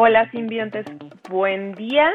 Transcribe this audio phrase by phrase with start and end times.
[0.00, 0.86] Hola simbiontes,
[1.28, 2.08] buen día.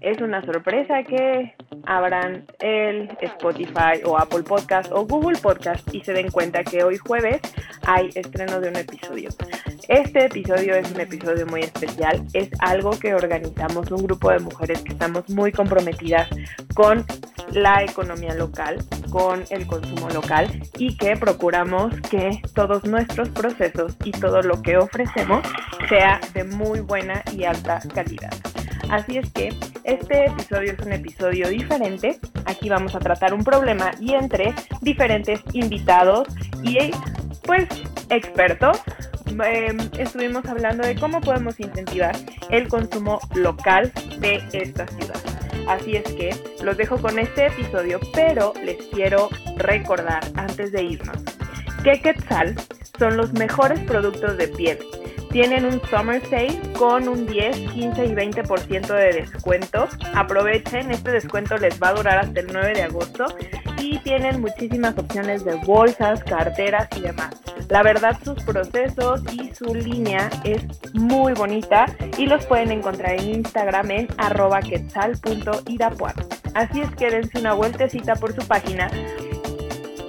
[0.00, 1.52] Es una sorpresa que
[1.84, 6.96] abran el Spotify o Apple Podcast o Google Podcast y se den cuenta que hoy
[6.96, 7.40] jueves
[7.88, 9.30] hay estreno de un episodio.
[9.88, 14.80] Este episodio es un episodio muy especial, es algo que organizamos un grupo de mujeres
[14.82, 16.28] que estamos muy comprometidas
[16.76, 17.04] con
[17.52, 18.78] la economía local,
[19.10, 24.76] con el consumo local y que procuramos que todos nuestros procesos y todo lo que
[24.76, 25.46] ofrecemos
[25.88, 28.32] sea de muy buena y alta calidad.
[28.90, 29.50] Así es que
[29.84, 32.18] este episodio es un episodio diferente.
[32.46, 36.28] Aquí vamos a tratar un problema y entre diferentes invitados
[36.62, 36.90] y
[37.42, 37.68] pues
[38.10, 38.80] expertos
[39.26, 42.16] em, estuvimos hablando de cómo podemos incentivar
[42.50, 45.37] el consumo local de esta ciudad.
[45.68, 51.18] Así es que los dejo con este episodio, pero les quiero recordar antes de irnos
[51.84, 52.56] que Quetzal
[52.98, 54.78] son los mejores productos de piel
[55.30, 59.88] tienen un Summer Sale con un 10, 15 y 20% de descuento.
[60.14, 63.26] Aprovechen, este descuento les va a durar hasta el 9 de agosto
[63.78, 67.34] y tienen muchísimas opciones de bolsas, carteras y demás.
[67.68, 70.62] La verdad sus procesos y su línea es
[70.94, 74.60] muy bonita y los pueden encontrar en Instagram en arroba
[76.54, 78.90] Así es que dense una vueltecita por su página,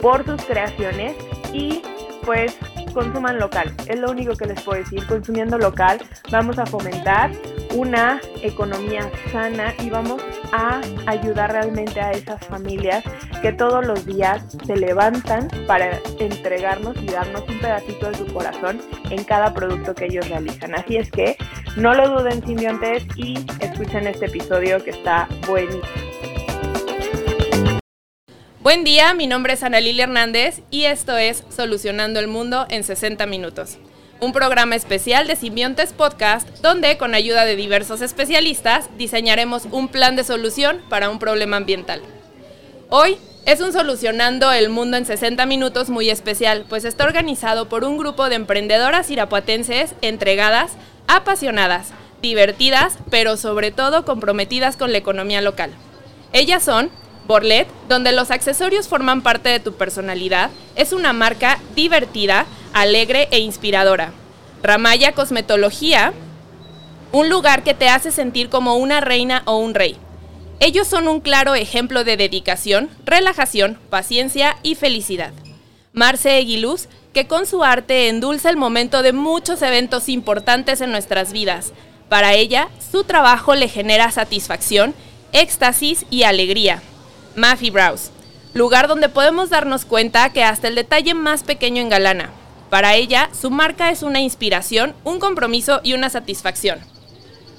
[0.01, 1.15] por sus creaciones
[1.53, 1.81] y
[2.25, 2.57] pues
[2.93, 3.73] consuman local.
[3.87, 5.05] Es lo único que les puedo decir.
[5.07, 5.99] Consumiendo local
[6.31, 7.31] vamos a fomentar
[7.75, 13.03] una economía sana y vamos a ayudar realmente a esas familias
[13.41, 18.81] que todos los días se levantan para entregarnos y darnos un pedacito de su corazón
[19.09, 20.75] en cada producto que ellos realizan.
[20.75, 21.37] Así es que
[21.77, 26.08] no lo duden simbiontes y escuchen este episodio que está buenísimo.
[28.61, 32.83] Buen día, mi nombre es Ana Lilia Hernández y esto es Solucionando el Mundo en
[32.83, 33.77] 60 Minutos,
[34.19, 40.17] un programa especial de Simbiontes Podcast donde con ayuda de diversos especialistas diseñaremos un plan
[40.17, 42.01] de solución para un problema ambiental.
[42.89, 47.85] Hoy es un Solucionando el Mundo en 60 Minutos muy especial, pues está organizado por
[47.85, 50.73] un grupo de emprendedoras irapuatenses entregadas,
[51.07, 51.91] apasionadas,
[52.21, 55.71] divertidas, pero sobre todo comprometidas con la economía local.
[56.33, 56.91] Ellas son
[57.29, 63.37] Borlet, donde los accesorios forman parte de tu personalidad, es una marca divertida, alegre e
[63.37, 64.13] inspiradora.
[64.63, 66.11] Ramaya Cosmetología,
[67.11, 69.95] un lugar que te hace sentir como una reina o un rey.
[70.59, 75.31] Ellos son un claro ejemplo de dedicación, relajación, paciencia y felicidad.
[75.93, 81.31] Marce Eguiluz, que con su arte endulza el momento de muchos eventos importantes en nuestras
[81.31, 81.73] vidas.
[82.09, 84.95] Para ella, su trabajo le genera satisfacción,
[85.31, 86.81] éxtasis y alegría.
[87.39, 88.11] Maffy Brows,
[88.53, 92.31] lugar donde podemos darnos cuenta que hasta el detalle más pequeño engalana.
[92.69, 96.79] Para ella, su marca es una inspiración, un compromiso y una satisfacción.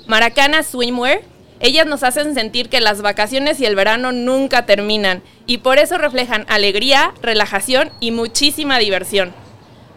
[0.06, 1.22] Maracana Swimwear,
[1.60, 5.96] ellas nos hacen sentir que las vacaciones y el verano nunca terminan y por eso
[5.96, 9.32] reflejan alegría, relajación y muchísima diversión.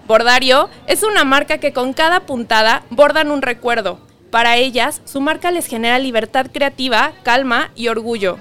[0.07, 3.99] Bordario es una marca que con cada puntada bordan un recuerdo.
[4.31, 8.38] Para ellas, su marca les genera libertad creativa, calma y orgullo.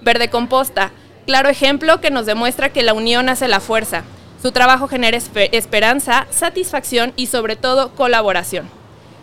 [0.00, 0.92] Verde Composta,
[1.26, 4.04] claro ejemplo que nos demuestra que la unión hace la fuerza.
[4.40, 8.68] Su trabajo genera esperanza, satisfacción y sobre todo colaboración.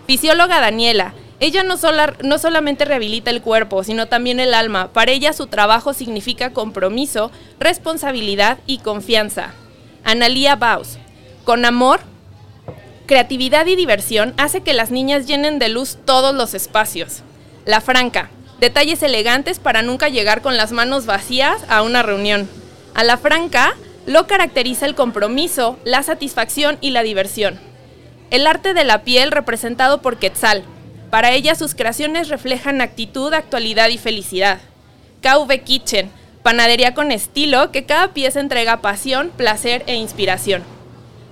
[0.07, 1.75] Fisióloga Daniela, ella no,
[2.23, 4.93] no, solamente rehabilita el cuerpo, sino también el alma.
[4.93, 9.53] Para ella su trabajo significa compromiso, responsabilidad y confianza.
[10.03, 10.97] Analía Baus,
[11.43, 11.99] con amor,
[13.07, 17.23] creatividad y diversión hace que las niñas llenen de luz todos los espacios.
[17.65, 18.29] La Franca,
[18.61, 22.47] Detalles elegantes para nunca llegar con las manos vacías a una reunión.
[22.94, 23.73] A la franca
[24.05, 27.59] lo caracteriza el compromiso, la satisfacción y la diversión.
[28.29, 30.63] El arte de la piel representado por Quetzal.
[31.09, 34.59] Para ella sus creaciones reflejan actitud, actualidad y felicidad.
[35.23, 36.11] KV Kitchen,
[36.44, 40.61] panadería con estilo que cada pieza entrega pasión, placer e inspiración.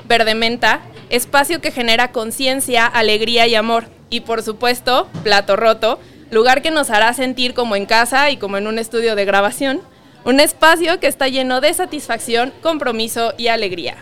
[0.07, 0.81] Verde Menta,
[1.11, 3.85] espacio que genera conciencia, alegría y amor.
[4.09, 5.99] Y por supuesto, Plato Roto,
[6.31, 9.81] lugar que nos hará sentir como en casa y como en un estudio de grabación,
[10.25, 13.97] un espacio que está lleno de satisfacción, compromiso y alegría.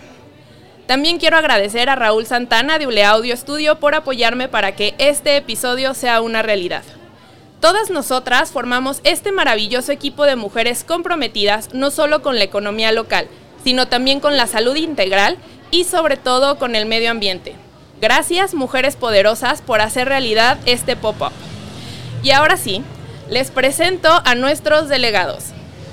[0.87, 5.35] También quiero agradecer a Raúl Santana de Ule Audio Studio por apoyarme para que este
[5.35, 6.83] episodio sea una realidad.
[7.59, 13.27] Todas nosotras formamos este maravilloso equipo de mujeres comprometidas no solo con la economía local,
[13.63, 15.37] sino también con la salud integral
[15.71, 17.55] y sobre todo con el medio ambiente.
[17.99, 21.33] Gracias, mujeres poderosas, por hacer realidad este pop-up.
[22.23, 22.83] Y ahora sí,
[23.29, 25.45] les presento a nuestros delegados,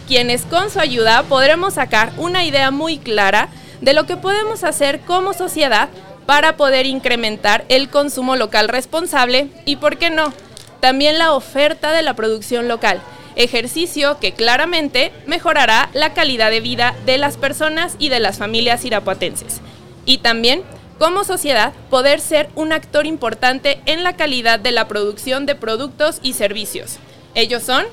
[0.06, 3.48] quienes con su ayuda podremos sacar una idea muy clara
[3.80, 5.88] de lo que podemos hacer como sociedad
[6.26, 10.32] para poder incrementar el consumo local responsable y, ¿por qué no?,
[10.80, 13.00] también la oferta de la producción local,
[13.36, 18.84] ejercicio que claramente mejorará la calidad de vida de las personas y de las familias
[18.84, 19.60] irapuatenses.
[20.04, 20.62] Y también,
[20.98, 26.20] como sociedad, poder ser un actor importante en la calidad de la producción de productos
[26.22, 26.98] y servicios.
[27.34, 27.84] Ellos son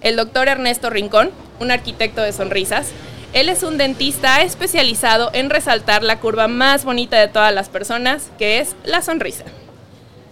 [0.00, 1.30] el doctor Ernesto Rincón,
[1.60, 2.92] un arquitecto de sonrisas,
[3.34, 8.30] él es un dentista especializado en resaltar la curva más bonita de todas las personas,
[8.38, 9.44] que es la sonrisa.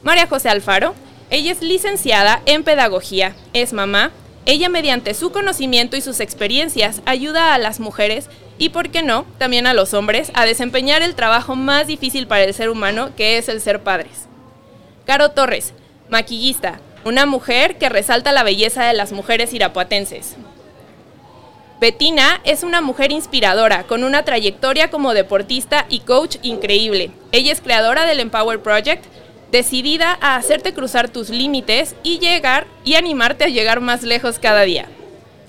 [0.03, 0.95] María José Alfaro,
[1.29, 4.13] ella es licenciada en pedagogía, es mamá.
[4.47, 9.27] Ella mediante su conocimiento y sus experiencias ayuda a las mujeres y, por qué no,
[9.39, 13.39] también a los hombres a desempeñar el trabajo más difícil para el ser humano, que
[13.39, 14.29] es el ser padres.
[15.05, 15.75] Caro Torres,
[16.09, 20.37] maquillista, una mujer que resalta la belleza de las mujeres irapuatenses.
[21.81, 27.11] Bettina es una mujer inspiradora, con una trayectoria como deportista y coach increíble.
[27.33, 29.05] Ella es creadora del Empower Project,
[29.51, 34.63] decidida a hacerte cruzar tus límites y llegar y animarte a llegar más lejos cada
[34.63, 34.87] día.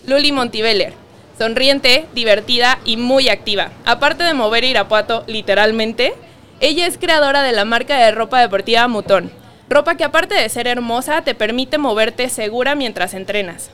[0.06, 0.94] Luli Montiveller,
[1.38, 3.72] sonriente, divertida y muy activa.
[3.86, 6.14] Aparte de mover Irapuato literalmente,
[6.60, 9.32] ella es creadora de la marca de ropa deportiva Mutón.
[9.70, 13.72] Ropa que aparte de ser hermosa te permite moverte segura mientras entrenas.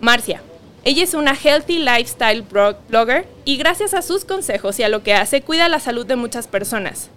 [0.00, 0.42] Marcia,
[0.84, 5.14] ella es una healthy lifestyle blogger y gracias a sus consejos y a lo que
[5.14, 7.08] hace cuida la salud de muchas personas.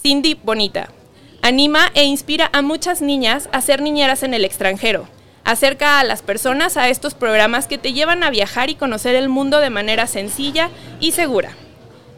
[0.00, 0.88] Cindy Bonita.
[1.44, 5.08] Anima e inspira a muchas niñas a ser niñeras en el extranjero.
[5.42, 9.28] Acerca a las personas a estos programas que te llevan a viajar y conocer el
[9.28, 11.50] mundo de manera sencilla y segura.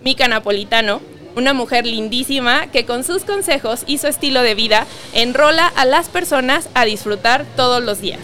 [0.02, 1.00] Mica Napolitano,
[1.36, 6.10] una mujer lindísima que con sus consejos y su estilo de vida enrola a las
[6.10, 8.20] personas a disfrutar todos los días.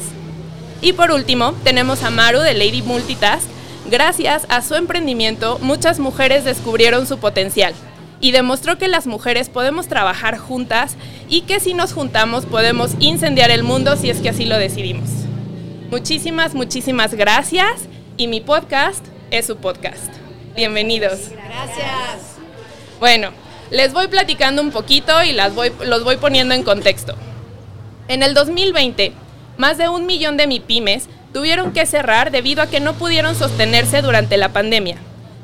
[0.82, 3.47] Y por último, tenemos a Maru de Lady Multitask.
[3.87, 7.73] Gracias a su emprendimiento, muchas mujeres descubrieron su potencial
[8.20, 10.96] y demostró que las mujeres podemos trabajar juntas
[11.28, 15.08] y que si nos juntamos podemos incendiar el mundo si es que así lo decidimos.
[15.90, 20.12] Muchísimas, muchísimas gracias y mi podcast es su podcast.
[20.55, 21.31] Bienvenidos.
[21.31, 22.37] Gracias.
[22.99, 23.31] Bueno,
[23.70, 27.14] les voy platicando un poquito y las voy, los voy poniendo en contexto.
[28.08, 29.12] En el 2020,
[29.56, 34.02] más de un millón de MIPIMES tuvieron que cerrar debido a que no pudieron sostenerse
[34.02, 34.96] durante la pandemia,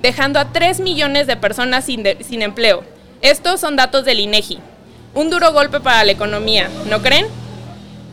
[0.07, 2.85] dejando a 3 millones de personas sin, sin empleo.
[3.23, 4.61] Estos son datos del INEGI.
[5.15, 7.27] Un duro golpe para la economía, ¿no creen?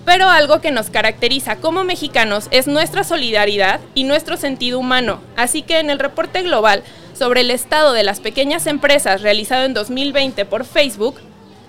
[0.04, 5.22] Pero algo que nos caracteriza como mexicanos es nuestra solidaridad y nuestro sentido humano.
[5.36, 6.82] Así que en el reporte global
[7.14, 11.20] sobre el estado de las pequeñas empresas realizado en 2020 por Facebook,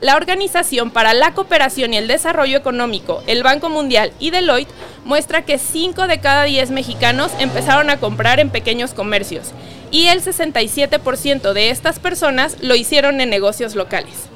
[0.00, 4.73] la Organización para la Cooperación y el Desarrollo Económico, el Banco Mundial y Deloitte
[5.05, 9.52] muestra que 5 de cada 10 mexicanos empezaron a comprar en pequeños comercios
[9.91, 14.29] y el 67% de estas personas lo hicieron en negocios locales.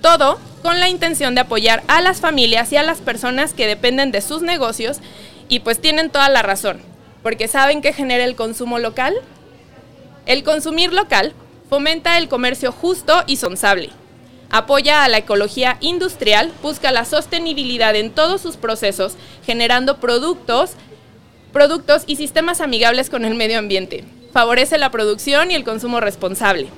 [0.00, 4.10] Todo con la intención de apoyar a las familias y a las personas que dependen
[4.10, 4.98] de sus negocios
[5.48, 6.80] y pues tienen toda la razón,
[7.22, 9.14] porque ¿saben qué genera el consumo local?
[10.26, 11.34] El consumir local
[11.70, 13.90] fomenta el comercio justo y sonsable
[14.50, 19.14] Apoya a la ecología industrial, busca la sostenibilidad en todos sus procesos,
[19.44, 20.72] generando productos,
[21.52, 24.04] productos y sistemas amigables con el medio ambiente.
[24.32, 26.68] Favorece la producción y el consumo responsable.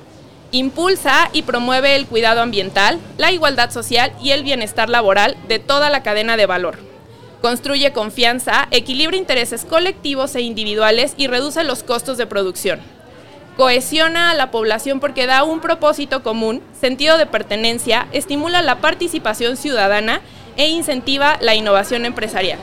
[0.50, 5.90] Impulsa y promueve el cuidado ambiental, la igualdad social y el bienestar laboral de toda
[5.90, 6.78] la cadena de valor.
[7.42, 12.80] Construye confianza, equilibra intereses colectivos e individuales y reduce los costos de producción
[13.58, 19.56] cohesiona a la población porque da un propósito común, sentido de pertenencia, estimula la participación
[19.56, 20.20] ciudadana
[20.56, 22.60] e incentiva la innovación empresarial.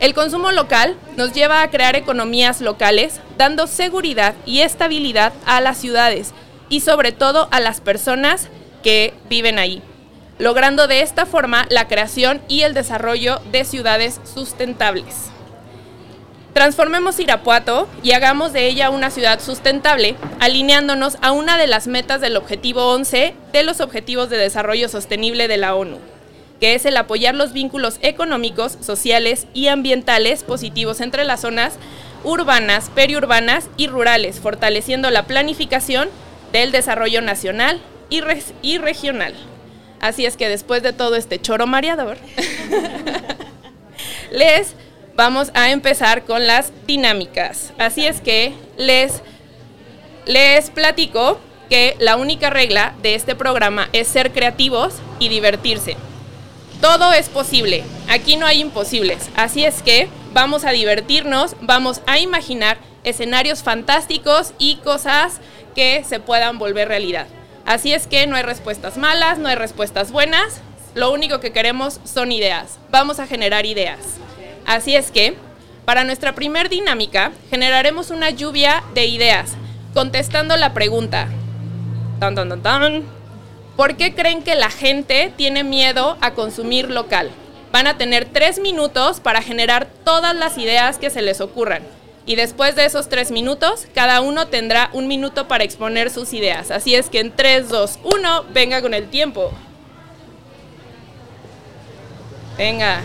[0.00, 5.78] El consumo local nos lleva a crear economías locales, dando seguridad y estabilidad a las
[5.78, 6.34] ciudades
[6.68, 8.50] y sobre todo a las personas
[8.82, 9.82] que viven ahí,
[10.38, 15.33] logrando de esta forma la creación y el desarrollo de ciudades sustentables.
[16.54, 22.20] Transformemos Irapuato y hagamos de ella una ciudad sustentable, alineándonos a una de las metas
[22.20, 25.98] del Objetivo 11 de los Objetivos de Desarrollo Sostenible de la ONU,
[26.60, 31.74] que es el apoyar los vínculos económicos, sociales y ambientales positivos entre las zonas
[32.22, 36.08] urbanas, periurbanas y rurales, fortaleciendo la planificación
[36.52, 37.80] del desarrollo nacional
[38.10, 39.34] y, regional.
[40.00, 42.16] Así es que después de todo este choro mareador,
[44.30, 44.76] les
[45.16, 47.72] vamos a empezar con las dinámicas.
[47.78, 49.22] Así es que les,
[50.26, 55.96] les platico que la única regla de este programa es ser creativos y divertirse.
[56.80, 62.18] Todo es posible, aquí no hay imposibles, así es que vamos a divertirnos, vamos a
[62.18, 65.40] imaginar escenarios fantásticos y cosas
[65.74, 67.26] que se puedan volver realidad.
[67.64, 70.60] Así es que no hay respuestas malas, no hay respuestas buenas,
[70.94, 72.78] lo único que queremos son ideas.
[72.90, 73.98] Vamos a generar ideas.
[74.66, 75.36] Así es que,
[75.84, 79.56] para nuestra primer dinámica, generaremos una lluvia de ideas,
[79.92, 81.28] contestando la pregunta.
[83.76, 87.30] ¿Por qué creen que la gente tiene miedo a consumir local?
[87.72, 91.82] Van a tener tres minutos para generar todas las ideas que se les ocurran.
[92.24, 96.70] Y después de esos tres minutos, cada uno tendrá un minuto para exponer sus ideas.
[96.70, 99.52] Así es que en 3, 2, 1, venga con el tiempo.
[102.56, 103.02] Venga.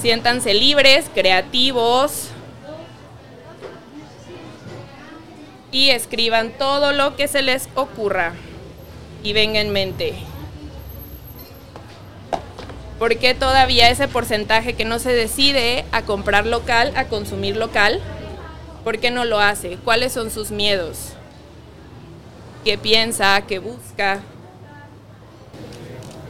[0.00, 2.28] Siéntanse libres, creativos.
[5.72, 8.32] Y escriban todo lo que se les ocurra
[9.22, 10.14] y venga en mente.
[12.98, 18.00] ¿Por qué todavía ese porcentaje que no se decide a comprar local, a consumir local?
[18.84, 19.76] ¿Por qué no lo hace?
[19.84, 21.12] ¿Cuáles son sus miedos?
[22.64, 23.40] ¿Qué piensa?
[23.46, 24.20] ¿Qué busca?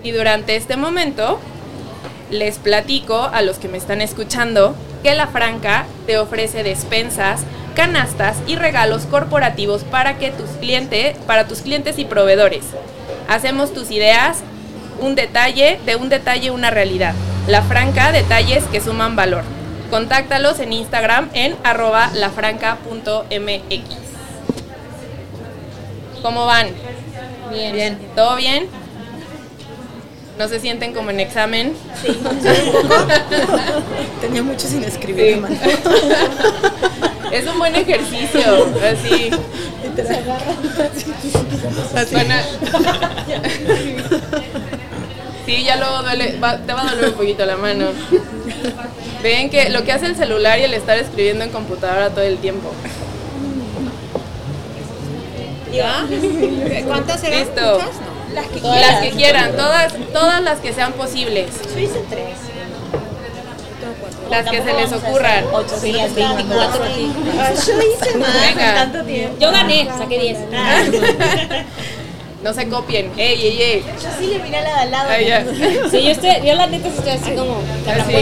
[0.02, 1.40] Y durante este momento
[2.30, 7.42] les platico a los que me están escuchando que La Franca te ofrece despensas,
[7.74, 12.64] canastas y regalos corporativos para que tus clientes, para tus clientes y proveedores.
[13.28, 14.38] Hacemos tus ideas
[15.00, 17.14] un detalle, de un detalle una realidad.
[17.46, 19.44] La Franca, detalles que suman valor.
[19.90, 23.80] Contáctalos en Instagram en arroba lafranca.mx.
[26.22, 26.68] ¿Cómo van?
[27.50, 27.72] Bien.
[27.74, 27.98] bien.
[28.14, 28.68] ¿Todo bien?
[30.38, 31.74] ¿No se sienten como en examen?
[32.02, 32.08] Sí.
[34.20, 35.44] Tenía mucho sin escribir.
[37.32, 39.30] es un buen ejercicio, así.
[41.94, 42.16] así.
[45.46, 47.86] Sí, ya luego duele, te va a doler un poquito la mano.
[49.20, 52.38] Ven que lo que hace el celular y el estar escribiendo en computadora todo el
[52.38, 52.70] tiempo.
[55.72, 56.06] ¿Ya?
[56.86, 57.40] ¿Cuántas eran?
[57.40, 57.80] Listo.
[58.34, 58.80] Las que quieran.
[58.80, 61.50] Las que quieran, todas, todas las que sean posibles.
[61.74, 62.36] Yo hice tres.
[64.30, 65.44] Las que se les ocurran.
[65.52, 68.74] 8 días, 24 Yo hice más Venga.
[68.74, 69.36] tanto tiempo.
[69.40, 70.38] Yo gané, saqué 10.
[72.42, 73.12] No se copien.
[73.18, 73.84] Ey, ey, ey.
[74.02, 75.10] Yo sí le miré a la de al lado.
[75.10, 75.44] Ay, ya.
[75.90, 77.58] Sí, yo, estoy, yo la neta estoy así como.
[77.86, 78.12] Así.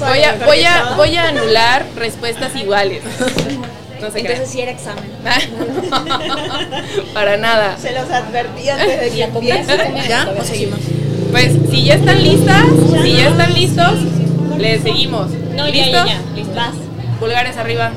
[0.00, 3.04] Voy a, voy, a, voy a anular respuestas iguales.
[4.02, 5.08] No sé Entonces sí era examen.
[7.14, 7.78] Para nada.
[7.78, 9.92] Se los advertí antes de que empiece.
[10.08, 10.28] ¿Ya?
[10.36, 10.80] ¿O seguimos?
[11.30, 12.64] Pues si ya están listas,
[13.02, 13.94] si ya están listos,
[14.58, 15.30] les seguimos.
[15.54, 15.92] No, ¿Listos?
[15.92, 16.34] Ya, ya, ya.
[16.34, 16.74] ¿Listas?
[17.20, 17.92] Pulgares arriba.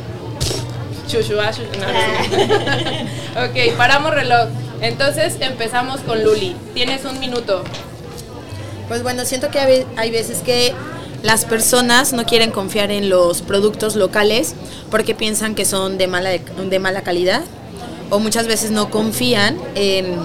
[1.07, 1.51] Chuchua.
[1.51, 4.50] No, ok, paramos reloj.
[4.81, 6.55] Entonces empezamos con Luli.
[6.75, 7.63] Tienes un minuto.
[8.88, 10.75] Pues bueno, siento que hay veces que
[11.25, 14.53] las personas no quieren confiar en los productos locales
[14.91, 17.41] porque piensan que son de mala, de mala calidad
[18.12, 20.15] o muchas veces no confían en,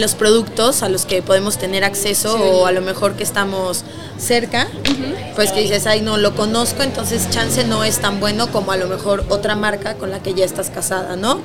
[0.00, 3.84] los productos a los que podemos tener acceso o a lo mejor que estamos
[4.16, 4.66] cerca,
[5.36, 8.78] pues que dices, ay, no lo conozco, entonces chance no es tan bueno como a
[8.78, 11.38] lo mejor otra marca con la que ya estás casada, ¿no?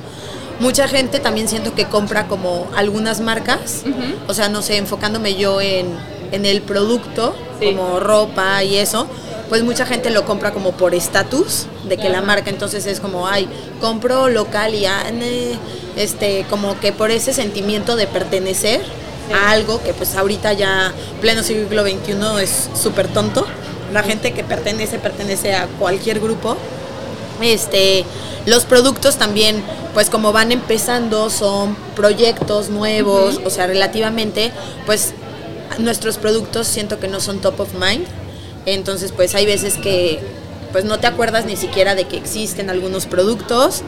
[0.62, 3.84] Mucha gente también siento que compra como algunas marcas,
[4.30, 5.98] o sea, no sé, enfocándome yo en
[6.32, 9.08] en el producto, como ropa y eso,
[9.50, 13.28] pues mucha gente lo compra como por estatus, de que la marca entonces es como,
[13.28, 13.48] ay,
[13.82, 14.86] compro local y
[15.96, 18.82] este, como que por ese sentimiento de pertenecer
[19.34, 23.46] a algo que pues ahorita ya pleno siglo XXI es súper tonto.
[23.92, 26.56] La gente que pertenece, pertenece a cualquier grupo.
[27.42, 28.06] Este,
[28.46, 34.52] los productos también, pues como van empezando, son proyectos nuevos, o sea, relativamente,
[34.86, 35.14] pues
[35.78, 38.06] nuestros productos siento que no son top of mind.
[38.66, 40.20] Entonces, pues hay veces que
[40.72, 43.82] pues no te acuerdas ni siquiera de que existen algunos productos.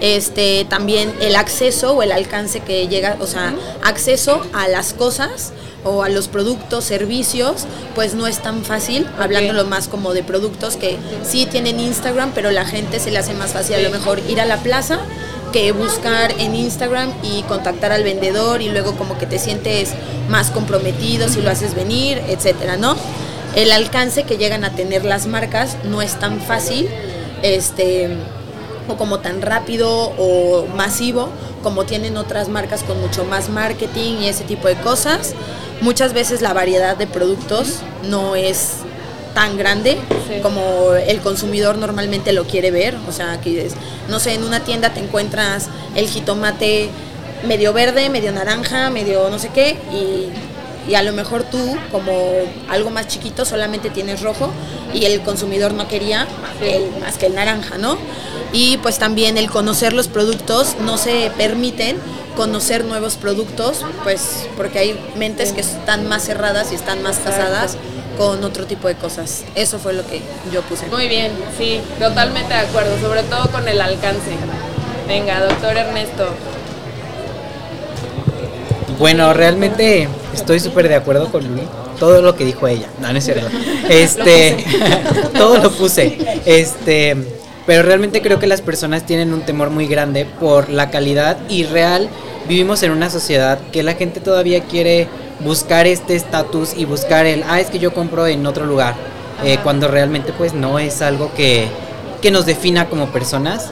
[0.00, 5.52] Este, también el acceso o el alcance que llega, o sea, acceso a las cosas
[5.84, 10.76] o a los productos, servicios, pues no es tan fácil, hablándolo más como de productos
[10.76, 14.20] que sí tienen Instagram, pero la gente se le hace más fácil a lo mejor
[14.28, 15.00] ir a la plaza
[15.50, 19.90] que buscar en Instagram y contactar al vendedor y luego como que te sientes
[20.28, 22.96] más comprometido si lo haces venir, etcétera, ¿no?
[23.54, 26.88] El alcance que llegan a tener las marcas no es tan fácil,
[27.42, 28.10] este,
[28.88, 31.30] o como tan rápido o masivo
[31.62, 35.34] como tienen otras marcas con mucho más marketing y ese tipo de cosas.
[35.80, 38.76] Muchas veces la variedad de productos no es
[39.38, 39.96] tan grande
[40.42, 42.96] como el consumidor normalmente lo quiere ver.
[43.08, 43.70] O sea, que
[44.08, 46.88] no sé, en una tienda te encuentras el jitomate
[47.46, 52.32] medio verde, medio naranja, medio no sé qué, y, y a lo mejor tú como
[52.68, 54.50] algo más chiquito solamente tienes rojo
[54.92, 56.26] y el consumidor no quería
[57.00, 57.96] más que el naranja, ¿no?
[58.52, 61.96] Y pues también el conocer los productos, no se permiten
[62.36, 67.76] conocer nuevos productos, pues porque hay mentes que están más cerradas y están más casadas
[68.18, 69.44] con otro tipo de cosas.
[69.54, 70.20] Eso fue lo que
[70.52, 70.86] yo puse.
[70.88, 74.32] Muy bien, sí, totalmente de acuerdo, sobre todo con el alcance.
[75.06, 76.28] Venga, doctor Ernesto.
[78.98, 81.64] Bueno, realmente estoy súper de acuerdo con Luis.
[82.00, 82.88] Todo lo que dijo ella.
[83.00, 83.46] No, no es cierto.
[83.88, 84.64] Este,
[85.34, 86.18] todo lo puse.
[86.44, 87.16] Este,
[87.66, 91.64] pero realmente creo que las personas tienen un temor muy grande por la calidad y
[91.64, 92.08] real.
[92.48, 95.06] Vivimos en una sociedad que la gente todavía quiere
[95.40, 98.94] buscar este estatus y buscar el, ah, es que yo compro en otro lugar,
[99.44, 101.68] eh, cuando realmente pues no es algo que,
[102.20, 103.70] que nos defina como personas.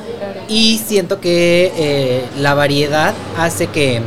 [0.48, 4.00] Y siento que eh, la variedad hace que,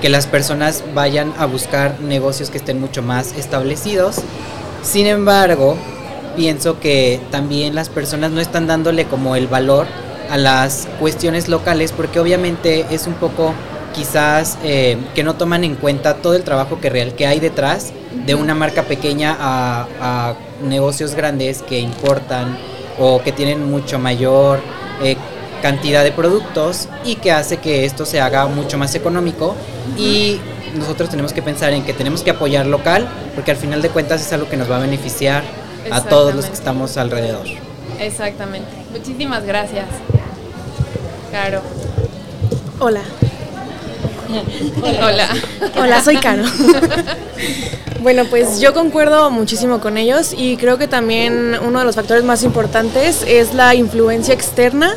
[0.00, 4.16] que las personas vayan a buscar negocios que estén mucho más establecidos.
[4.82, 5.76] Sin embargo,
[6.36, 9.86] pienso que también las personas no están dándole como el valor
[10.30, 13.54] a las cuestiones locales porque obviamente es un poco
[13.94, 17.92] quizás eh, que no toman en cuenta todo el trabajo que real que hay detrás
[18.26, 22.56] de una marca pequeña a, negocios grandes que importan
[22.98, 24.60] o que tienen mucho mayor
[25.02, 25.16] eh,
[25.60, 29.56] cantidad de productos y que hace que esto se haga mucho más económico
[29.98, 30.40] y
[30.76, 34.20] nosotros tenemos que pensar en que tenemos que apoyar local porque al final de cuentas
[34.20, 35.42] es algo que nos va a beneficiar
[35.90, 37.46] a todos los que estamos alrededor.
[37.98, 38.68] Exactamente.
[38.92, 39.86] Muchísimas gracias.
[41.30, 41.62] Caro.
[42.78, 43.02] Hola.
[45.02, 45.28] Hola.
[45.76, 46.44] Hola, soy Caro.
[48.00, 52.24] bueno, pues yo concuerdo muchísimo con ellos y creo que también uno de los factores
[52.24, 54.96] más importantes es la influencia externa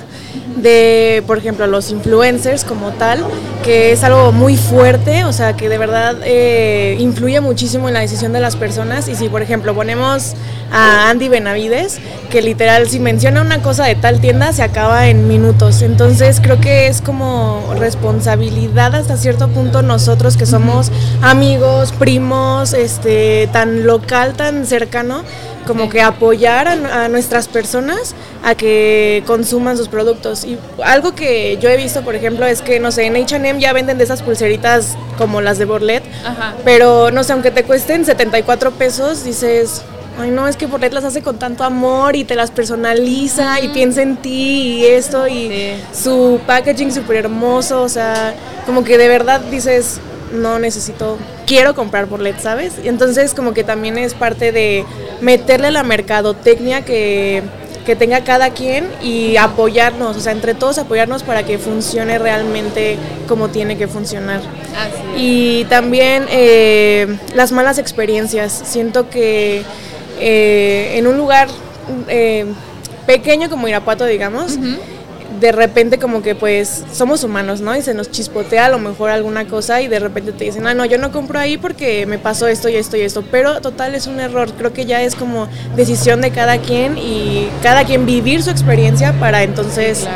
[0.57, 3.23] de, por ejemplo, los influencers como tal,
[3.63, 7.99] que es algo muy fuerte, o sea, que de verdad eh, influye muchísimo en la
[7.99, 9.07] decisión de las personas.
[9.07, 10.33] Y si, por ejemplo, ponemos
[10.71, 15.27] a Andy Benavides, que literal, si menciona una cosa de tal tienda, se acaba en
[15.27, 15.81] minutos.
[15.81, 23.47] Entonces, creo que es como responsabilidad hasta cierto punto nosotros que somos amigos, primos, este,
[23.51, 25.23] tan local, tan cercano
[25.67, 30.45] como que apoyar a, nuestras personas a que consuman sus productos.
[30.45, 33.73] Y algo que yo he visto, por ejemplo, es que, no sé, en HM ya
[33.73, 36.03] venden de esas pulseritas como las de Borlet,
[36.63, 39.83] pero no sé, aunque te cuesten 74 pesos, dices,
[40.19, 43.69] ay no, es que Borlet las hace con tanto amor y te las personaliza y
[43.69, 48.33] piensa en ti y esto y su packaging súper hermoso, o sea,
[48.65, 49.99] como que de verdad dices,
[50.33, 52.73] no necesito, quiero comprar por LED, ¿sabes?
[52.83, 54.85] Y entonces como que también es parte de
[55.21, 57.43] meterle la mercadotecnia que,
[57.85, 62.97] que tenga cada quien y apoyarnos, o sea, entre todos apoyarnos para que funcione realmente
[63.27, 64.41] como tiene que funcionar.
[65.15, 68.51] Y también eh, las malas experiencias.
[68.65, 69.63] Siento que
[70.19, 71.47] eh, en un lugar
[72.07, 72.45] eh,
[73.05, 74.57] pequeño como Irapuato, digamos,
[75.39, 77.75] de repente como que pues somos humanos, ¿no?
[77.75, 80.73] Y se nos chispotea a lo mejor alguna cosa y de repente te dicen, ah,
[80.73, 83.23] no, yo no compro ahí porque me pasó esto y esto y esto.
[83.29, 84.51] Pero total es un error.
[84.57, 89.13] Creo que ya es como decisión de cada quien y cada quien vivir su experiencia
[89.19, 90.07] para entonces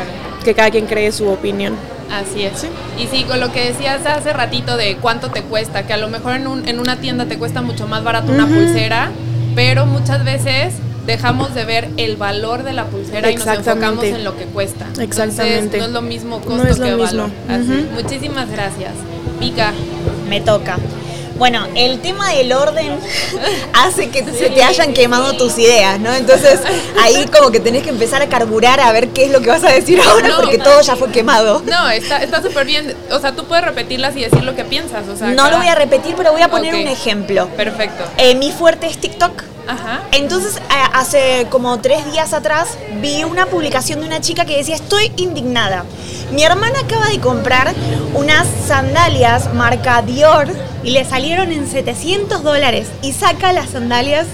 [0.44, 1.76] que cada quien cree su opinión.
[2.10, 2.66] Así es.
[2.98, 6.08] Y sí, con lo que decías hace ratito de cuánto te cuesta, que a lo
[6.08, 9.10] mejor en, un, en una tienda te cuesta mucho más barato una pulsera,
[9.54, 10.74] pero muchas veces
[11.06, 14.86] dejamos de ver el valor de la pulsera y nos enfocamos en lo que cuesta.
[15.00, 15.78] Exactamente.
[15.78, 17.30] no es lo mismo costo que valor.
[17.94, 18.92] Muchísimas gracias.
[19.40, 19.72] Pica.
[20.28, 20.78] Me toca.
[21.36, 22.98] Bueno, el tema del orden
[23.72, 26.14] hace que se te hayan quemado tus ideas, ¿no?
[26.14, 26.60] Entonces
[27.00, 29.64] ahí como que tenés que empezar a carburar a ver qué es lo que vas
[29.64, 31.62] a decir ahora porque todo ya fue quemado.
[31.66, 32.94] No, está súper bien.
[33.10, 35.08] O sea, tú puedes repetirlas y decir lo que piensas.
[35.08, 37.48] O sea, no lo voy a repetir, pero voy a poner un ejemplo.
[37.48, 38.04] Perfecto.
[38.16, 39.42] Eh, mi fuerte es TikTok.
[40.12, 40.60] Entonces,
[40.92, 45.84] hace como tres días atrás vi una publicación de una chica que decía, estoy indignada.
[46.32, 47.72] Mi hermana acaba de comprar
[48.14, 50.48] unas sandalias marca Dior
[50.82, 54.26] y le salieron en 700 dólares y saca las sandalias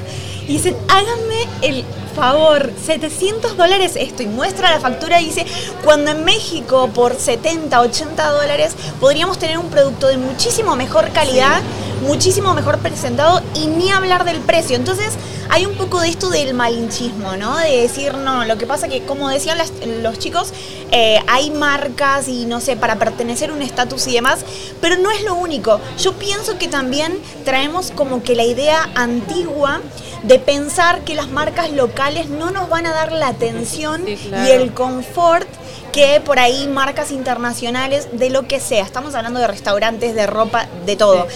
[0.47, 1.85] y dice, háganme el
[2.19, 5.47] favor, 700 dólares esto y muestra la factura y dice,
[5.85, 11.61] cuando en México por 70, 80 dólares podríamos tener un producto de muchísimo mejor calidad,
[12.07, 14.77] muchísimo mejor presentado y ni hablar del precio.
[14.77, 15.15] Entonces
[15.51, 17.57] hay un poco de esto del malinchismo, ¿no?
[17.57, 19.59] De decir, no, lo que pasa que como decían
[20.03, 20.53] los chicos,
[20.91, 24.41] eh, hay marcas y no sé, para pertenecer a un estatus y demás,
[24.81, 25.81] pero no es lo único.
[25.99, 29.81] Yo pienso que también traemos como que la idea antigua
[30.23, 34.73] de pensar que las marcas locales no nos van a dar la atención y el
[34.75, 35.49] confort
[35.93, 38.85] que por ahí marcas internacionales de lo que sea.
[38.85, 41.27] Estamos hablando de restaurantes, de ropa, de todo.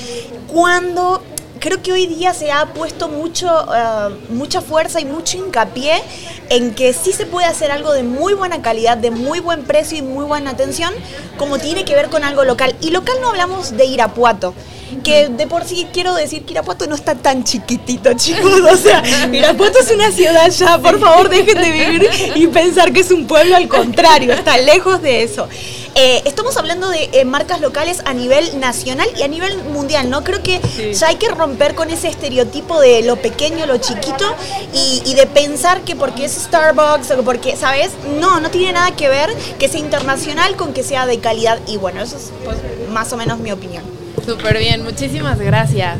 [0.48, 1.22] Cuando
[1.62, 6.02] creo que hoy día se ha puesto mucho, eh, mucha fuerza y mucho hincapié
[6.50, 9.96] en que sí se puede hacer algo de muy buena calidad, de muy buen precio
[9.96, 10.92] y muy buena atención,
[11.38, 12.74] como tiene que ver con algo local.
[12.80, 14.54] Y local no hablamos de Irapuato,
[15.02, 18.60] que de por sí quiero decir que Irapuato no está tan chiquitito, chicos.
[18.60, 19.02] O sea,
[19.32, 23.26] Irapuato es una ciudad ya, por favor dejen de vivir y pensar que es un
[23.26, 25.48] pueblo al contrario, está lejos de eso.
[25.94, 30.24] Eh, estamos hablando de eh, marcas locales a nivel nacional y a nivel mundial, ¿no?
[30.24, 30.60] Creo que
[30.94, 34.24] ya hay que romper con ese estereotipo de lo pequeño, lo chiquito
[34.72, 37.90] y, de pensar que porque es Starbucks o porque, ¿sabes?
[38.18, 39.28] No, no tiene nada que ver
[39.58, 42.56] que sea internacional con que sea de calidad y bueno, eso es pues,
[42.90, 43.91] más o menos mi opinión.
[44.24, 45.98] Súper bien, muchísimas gracias.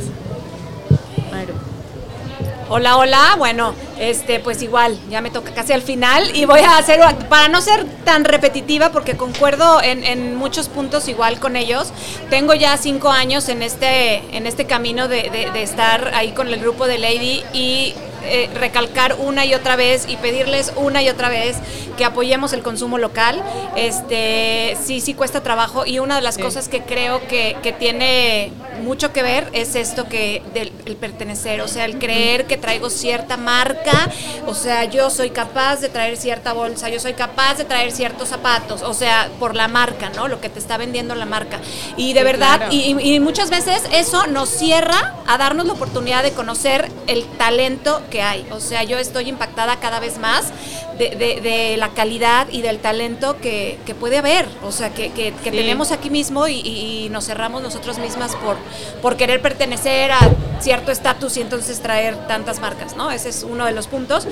[2.75, 3.35] Hola, hola.
[3.37, 7.49] Bueno, este, pues igual, ya me toca casi al final y voy a hacer, para
[7.49, 11.93] no ser tan repetitiva, porque concuerdo en, muchos puntos igual con ellos.
[12.31, 16.61] Tengo ya cinco años en este, en este camino de, de estar ahí con el
[16.61, 21.29] grupo de Lady y eh, recalcar una y otra vez y pedirles una y otra
[21.29, 21.57] vez
[21.97, 23.43] que apoyemos el consumo local.
[23.77, 28.53] Este, sí, sí cuesta trabajo y una de las cosas que creo que, que, tiene
[28.83, 32.91] mucho que ver es esto que del el pertenecer, o sea, el creer que traigo
[32.91, 34.11] cierta marca,
[34.47, 38.29] o sea, yo soy capaz de traer cierta bolsa, yo soy capaz de traer ciertos
[38.29, 40.29] zapatos, o sea, por la marca, ¿no?
[40.29, 41.61] Lo que te está vendiendo la marca.
[41.97, 46.33] Y de verdad, y, y muchas veces eso nos cierra a darnos la oportunidad de
[46.33, 48.47] conocer el talento que hay.
[48.51, 50.53] O sea, yo estoy impactada cada vez más
[50.99, 54.47] de, la calidad y del talento que, puede haber.
[54.63, 58.57] O sea, que, tenemos aquí mismo y, nos cerramos nosotros mismas por,
[59.01, 60.19] por querer pertenecer a
[60.61, 63.11] cierto estatus y entonces traer tantas marcas, ¿no?
[63.11, 64.29] Ese es uno de los puntos.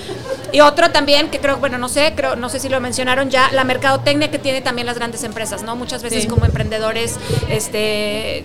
[0.52, 3.50] Y otro también, que creo, bueno, no sé, creo, no sé si lo mencionaron ya,
[3.52, 5.74] la mercadotecnia que tiene también las grandes empresas, ¿no?
[5.74, 7.16] Muchas veces como emprendedores,
[7.48, 8.44] este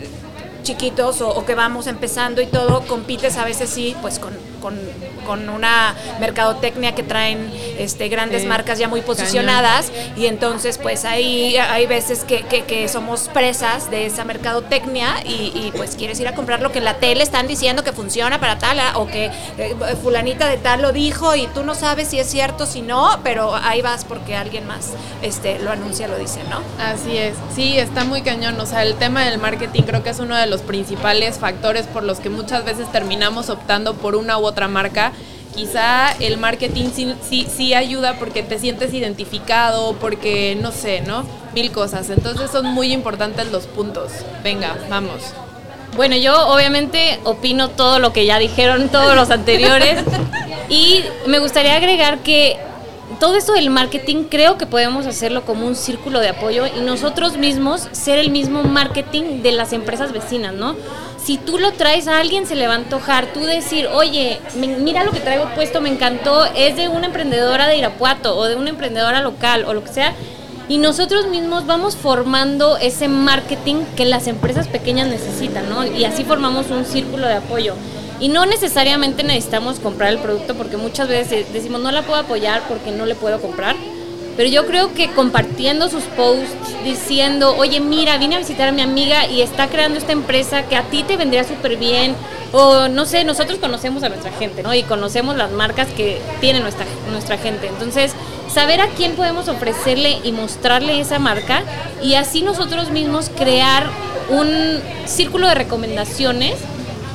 [0.64, 4.34] chiquitos o, que vamos empezando y todo, compites a veces sí, pues con
[4.66, 4.80] con,
[5.26, 9.92] una mercadotecnia que traen este, grandes marcas ya muy posicionadas.
[10.16, 15.96] Y entonces pues ahí hay veces que, que, somos presas de esa mercadotecnia y, pues
[15.96, 18.80] quieres ir a comprar lo que en la tele están diciendo que funciona para tal
[18.80, 22.28] ah, o que eh, fulanita de tal lo dijo y tú no sabes si es
[22.28, 26.62] cierto, si no, pero ahí vas porque alguien más este, lo anuncia, lo dice, ¿no?
[26.84, 30.20] Así es, sí, está muy cañón, o sea, el tema del marketing creo que es
[30.20, 34.46] uno de los principales factores por los que muchas veces terminamos optando por una u
[34.46, 35.12] otra marca,
[35.56, 41.24] quizá el marketing sí, sí, ayuda porque te sientes identificado, porque no sé, ¿no?
[41.54, 42.10] Mil cosas.
[42.10, 44.12] Entonces son muy importantes los puntos.
[44.44, 45.22] Venga, vamos.
[45.96, 50.04] Bueno, yo obviamente opino todo lo que ya dijeron todos los anteriores
[50.70, 52.58] y me gustaría agregar que
[53.20, 57.38] todo esto del marketing creo que podemos hacerlo como un círculo de apoyo y nosotros
[57.38, 60.76] mismos ser el mismo marketing de las empresas vecinas, ¿no?
[61.26, 65.04] Si tú lo traes a alguien se le va a antojar, tú decir, oye, mira
[65.04, 68.70] lo que traigo puesto, me encantó, es de una emprendedora de Irapuato o de una
[68.70, 70.14] emprendedora local o lo que sea,
[70.70, 75.84] y nosotros mismos vamos formando ese marketing que las empresas pequeñas necesitan, ¿no?
[75.86, 77.74] Y así formamos un círculo de apoyo.
[78.20, 82.62] Y no necesariamente necesitamos comprar el producto porque muchas veces decimos no la puedo apoyar
[82.68, 83.76] porque no le puedo comprar
[84.38, 88.82] pero yo creo que compartiendo sus posts, diciendo, oye, mira, vine a visitar a mi
[88.82, 92.16] amiga y está creando esta empresa que a ti te vendría súper bien.
[92.52, 94.74] O no sé, nosotros conocemos a nuestra gente, ¿no?
[94.74, 97.68] Y conocemos las marcas que tiene nuestra, nuestra gente.
[97.68, 98.14] Entonces,
[98.54, 101.64] saber a quién podemos ofrecerle y mostrarle esa marca
[102.04, 103.88] y así nosotros mismos crear
[104.30, 106.56] un círculo de recomendaciones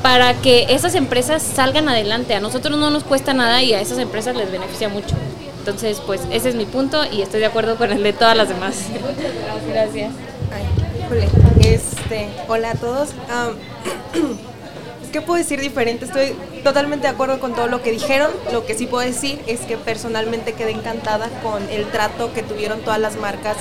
[0.02, 2.34] para que esas empresas salgan adelante.
[2.34, 5.14] A nosotros no nos cuesta nada y a esas empresas les beneficia mucho.
[5.60, 8.48] Entonces, pues ese es mi punto y estoy de acuerdo con el de todas las
[8.48, 8.86] demás.
[9.68, 10.12] Gracias.
[11.60, 13.10] este, hola a todos.
[15.12, 16.04] ¿Qué puedo decir diferente?
[16.04, 18.30] Estoy totalmente de acuerdo con todo lo que dijeron.
[18.52, 22.80] Lo que sí puedo decir es que personalmente quedé encantada con el trato que tuvieron
[22.80, 23.56] todas las marcas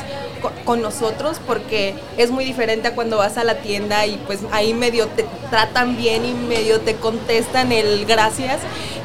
[0.64, 4.74] con nosotros porque es muy diferente a cuando vas a la tienda y pues ahí
[4.74, 8.60] medio te tratan bien y medio te contestan el gracias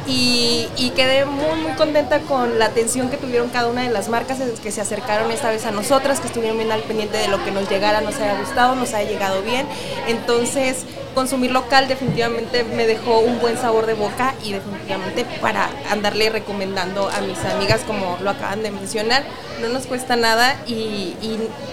[0.07, 4.39] y, quedé muy muy contenta con la atención que tuvieron cada una de las marcas
[4.63, 7.51] que se acercaron esta vez a nosotras, que estuvieron bien al pendiente de lo que
[7.51, 9.67] nos llegara, nos haya gustado, nos haya llegado bien.
[10.07, 16.29] Entonces, consumir local definitivamente me dejó un buen sabor de boca y definitivamente para andarle
[16.29, 19.25] recomendando a mis amigas como lo acaban de mencionar,
[19.61, 21.15] no nos cuesta nada y,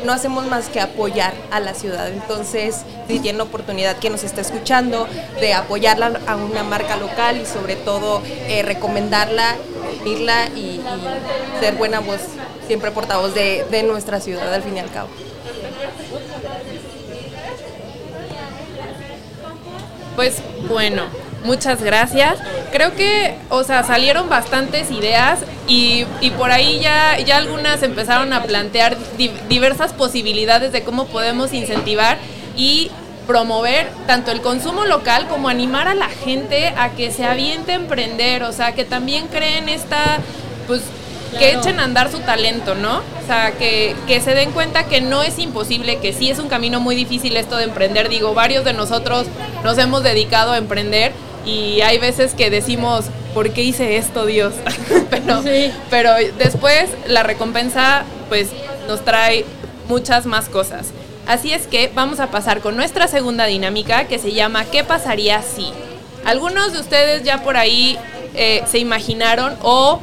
[0.05, 2.09] no hacemos más que apoyar a la ciudad.
[2.09, 2.77] Entonces,
[3.07, 5.07] si tienen la oportunidad que nos está escuchando
[5.39, 9.55] de apoyarla a una marca local y sobre todo eh, recomendarla,
[10.05, 10.81] irla y,
[11.59, 12.21] ser buena voz,
[12.67, 15.09] siempre portavoz de, de nuestra ciudad al fin y al cabo.
[20.15, 21.03] Pues bueno,
[21.43, 22.37] muchas gracias.
[22.71, 28.33] Creo que, o sea, salieron bastantes ideas y, y por ahí ya, ya algunas empezaron
[28.33, 32.17] a plantear di- diversas posibilidades de cómo podemos incentivar
[32.57, 32.91] y
[33.27, 37.75] promover tanto el consumo local como animar a la gente a que se aviente a
[37.75, 40.19] emprender, o sea, que también creen esta,
[40.67, 40.81] pues,
[41.37, 42.97] que echen a andar su talento, ¿no?
[42.97, 46.49] O sea, que, que se den cuenta que no es imposible, que sí es un
[46.49, 48.09] camino muy difícil esto de emprender.
[48.09, 49.27] Digo, varios de nosotros
[49.63, 51.13] nos hemos dedicado a emprender
[51.45, 54.53] y hay veces que decimos, ¿por qué hice esto, Dios?
[55.09, 55.41] pero,
[55.89, 58.49] pero después la recompensa, pues,
[58.87, 59.45] nos trae
[59.87, 60.87] muchas más cosas.
[61.27, 65.41] Así es que vamos a pasar con nuestra segunda dinámica que se llama ¿Qué pasaría
[65.41, 65.71] si?
[66.25, 67.97] Algunos de ustedes ya por ahí
[68.33, 69.99] eh, se imaginaron o,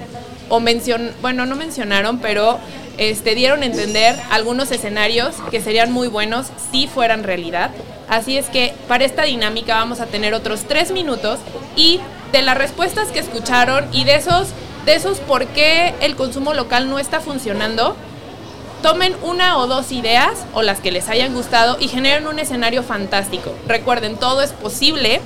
[0.49, 2.59] o mencion, bueno, no mencionaron, pero
[2.97, 7.71] este, dieron a entender algunos escenarios que serían muy buenos si fueran realidad.
[8.09, 11.39] Así es que para esta dinámica vamos a tener otros tres minutos
[11.77, 12.01] y
[12.33, 14.49] de las respuestas que escucharon y de esos,
[14.87, 17.97] de esos por qué el consumo local no está funcionando,
[18.83, 22.85] Tomen una o dos ideas o las que les hayan gustado y generen un escenario
[22.85, 23.53] fantástico.
[23.67, 25.21] Recuerden, todo es posible,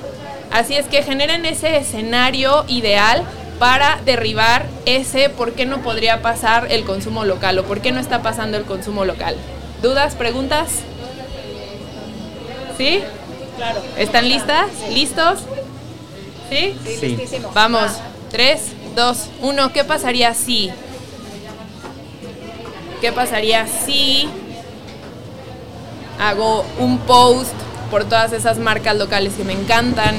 [0.51, 3.23] así es que generen ese escenario ideal
[3.59, 7.99] para derribar ese por qué no podría pasar el consumo local o por qué no
[7.99, 9.35] está pasando el consumo local.
[9.81, 10.79] ¿Dudas, preguntas?
[12.77, 13.01] ¿Sí?
[13.57, 13.81] Claro.
[13.97, 14.67] ¿Están listas?
[14.89, 15.39] ¿Listos?
[16.49, 16.75] ¿Sí?
[16.99, 17.17] Sí.
[17.53, 17.91] Vamos.
[18.31, 19.71] Tres, dos, uno.
[19.71, 20.71] ¿Qué pasaría si?
[22.99, 24.27] ¿Qué pasaría si
[26.19, 27.53] hago un post
[27.91, 30.15] por todas esas marcas locales que me encantan?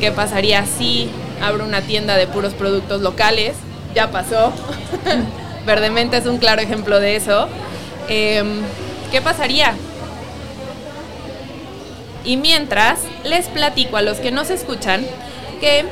[0.00, 1.10] ¿Qué pasaría si
[1.42, 3.54] abro una tienda de puros productos locales?
[3.94, 4.52] Ya pasó.
[5.66, 7.48] Verdemente es un claro ejemplo de eso.
[8.08, 8.60] Em,
[9.10, 9.74] ¿Qué pasaría?
[12.24, 15.04] Y mientras, les platico a los que nos escuchan
[15.60, 15.84] que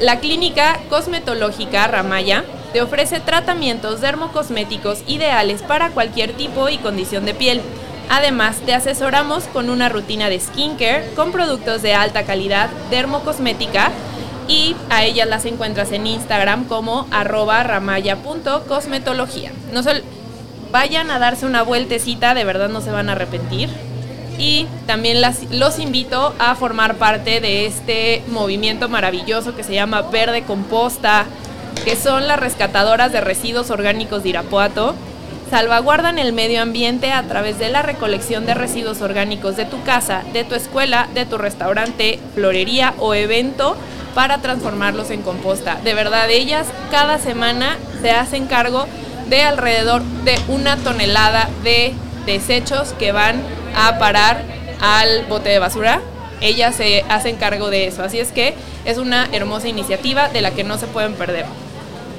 [0.00, 7.34] la clínica cosmetológica Ramaya te ofrece tratamientos dermocosméticos ideales para cualquier tipo y condición de
[7.34, 7.62] piel.
[8.10, 13.90] Además, te asesoramos con una rutina de skincare con productos de alta calidad dermocosmética
[14.48, 19.52] y a ellas las encuentras en Instagram como arroba ramaya.cosmetología.
[19.72, 20.02] No sol-
[20.72, 23.68] vayan a darse una vueltecita, de verdad no se van a arrepentir.
[24.38, 30.02] Y también las- los invito a formar parte de este movimiento maravilloso que se llama
[30.02, 31.26] Verde Composta,
[31.84, 34.94] que son las rescatadoras de residuos orgánicos de Irapuato.
[35.50, 40.22] Salvaguardan el medio ambiente a través de la recolección de residuos orgánicos de tu casa,
[40.32, 43.76] de tu escuela, de tu restaurante, florería o evento
[44.18, 45.78] para transformarlos en composta.
[45.84, 48.88] De verdad, ellas cada semana se hacen cargo
[49.28, 51.94] de alrededor de una tonelada de
[52.26, 53.40] desechos que van
[53.76, 54.42] a parar
[54.80, 56.00] al bote de basura.
[56.40, 58.02] Ellas se hacen cargo de eso.
[58.02, 61.46] Así es que es una hermosa iniciativa de la que no se pueden perder.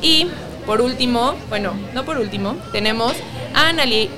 [0.01, 0.29] Y
[0.65, 3.11] por último, bueno, no por último, tenemos
[3.53, 3.67] a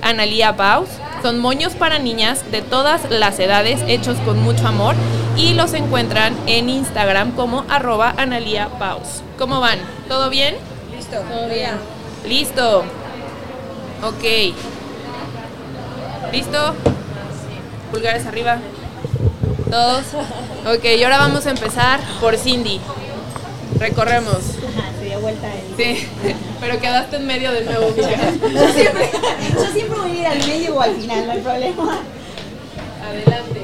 [0.07, 0.89] Analia Paus.
[1.23, 4.93] Son moños para niñas de todas las edades hechos con mucho amor
[5.35, 9.21] y los encuentran en Instagram como arroba Analia Paus.
[9.37, 9.79] ¿Cómo van?
[10.07, 10.55] ¿Todo bien?
[10.95, 11.17] Listo.
[11.17, 11.71] Todo bien.
[12.27, 12.83] Listo.
[14.03, 14.53] Ok.
[16.31, 16.75] ¿Listo?
[17.91, 18.59] Pulgares arriba.
[19.69, 20.03] Todos.
[20.67, 22.79] Ok, y ahora vamos a empezar por Cindy.
[23.79, 24.37] Recorremos.
[24.99, 25.63] Se dio vuelta él.
[25.75, 26.07] Sí,
[26.59, 27.87] pero quedaste en medio de nuevo.
[27.95, 28.03] Yo
[28.73, 29.09] siempre,
[29.53, 31.99] yo siempre voy a ir al medio o al final, no hay problema.
[33.03, 33.60] Adelante.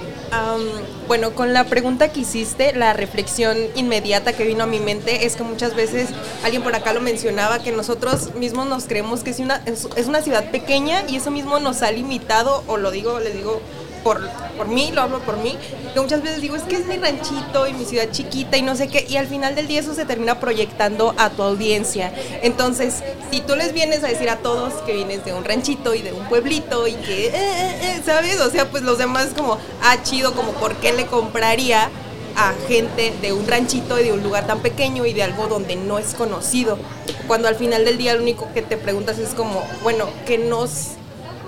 [1.07, 5.35] Bueno, con la pregunta que hiciste, la reflexión inmediata que vino a mi mente es
[5.37, 6.09] que muchas veces
[6.43, 10.21] alguien por acá lo mencionaba, que nosotros mismos nos creemos que es una, es una
[10.21, 13.61] ciudad pequeña y eso mismo nos ha limitado, o lo digo, les digo
[14.03, 15.57] por, por mí, lo hablo por mí,
[15.93, 18.75] que muchas veces digo, es que es mi ranchito y mi ciudad chiquita y no
[18.75, 22.13] sé qué, y al final del día eso se termina proyectando a tu audiencia.
[22.41, 26.01] Entonces, si tú les vienes a decir a todos que vienes de un ranchito y
[26.01, 28.39] de un pueblito y que, eh, eh, eh, ¿sabes?
[28.41, 31.89] O sea, pues los demás como, ah, chido, como, ¿por qué le compraría?
[32.37, 35.75] a gente de un ranchito y de un lugar tan pequeño y de algo donde
[35.75, 36.77] no es conocido.
[37.25, 40.96] Cuando al final del día lo único que te preguntas es como, bueno, ¿qué nos,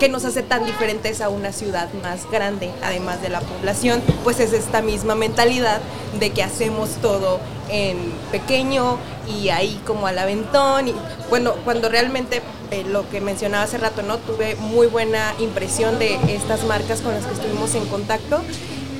[0.00, 4.02] qué nos hace tan diferentes a una ciudad más grande, además de la población?
[4.24, 5.80] Pues es esta misma mentalidad
[6.18, 7.98] de que hacemos todo en
[8.32, 8.96] pequeño
[9.28, 10.88] y ahí como al aventón.
[10.88, 10.94] Y
[11.28, 14.16] bueno, cuando realmente eh, lo que mencionaba hace rato, ¿no?
[14.16, 18.40] Tuve muy buena impresión de estas marcas con las que estuvimos en contacto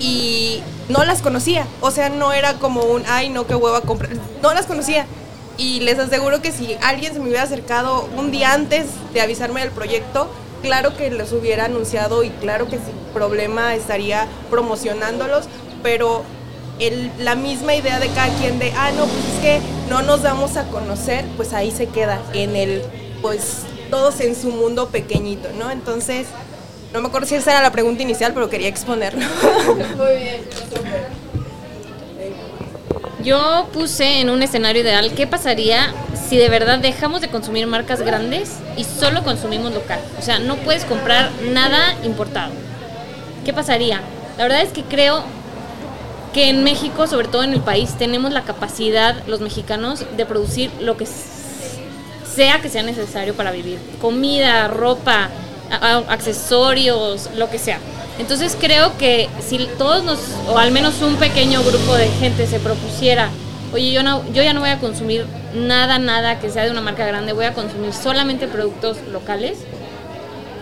[0.00, 1.66] y no las conocía.
[1.80, 4.12] O sea, no era como un, ay, no, qué hueva comprar.
[4.42, 5.06] No las conocía.
[5.56, 9.60] Y les aseguro que si alguien se me hubiera acercado un día antes de avisarme
[9.60, 10.30] del proyecto,
[10.62, 15.46] claro que los hubiera anunciado y claro que sin problema estaría promocionándolos
[15.82, 16.24] pero
[16.78, 20.22] el, la misma idea de cada quien de, ah, no, pues es que no nos
[20.22, 22.82] damos a conocer, pues ahí se queda en el,
[23.20, 25.70] pues todos en su mundo pequeñito, ¿no?
[25.70, 26.26] Entonces,
[26.92, 29.20] no me acuerdo si esa era la pregunta inicial, pero quería exponerlo.
[29.96, 30.40] Muy bien.
[33.22, 35.92] Yo puse en un escenario ideal qué pasaría
[36.30, 39.98] si de verdad dejamos de consumir marcas grandes y solo consumimos local.
[40.16, 42.52] O sea, no puedes comprar nada importado.
[43.44, 44.00] ¿Qué pasaría?
[44.38, 45.24] La verdad es que creo
[46.32, 50.70] que en México, sobre todo en el país, tenemos la capacidad, los mexicanos, de producir
[50.78, 53.80] lo que sea que sea necesario para vivir.
[54.00, 55.30] Comida, ropa,
[56.08, 57.80] accesorios, lo que sea.
[58.20, 62.60] Entonces creo que si todos nos, o al menos un pequeño grupo de gente se
[62.60, 63.30] propusiera,
[63.72, 66.80] oye, yo, no, yo ya no voy a consumir nada, nada que sea de una
[66.80, 69.58] marca grande, voy a consumir solamente productos locales,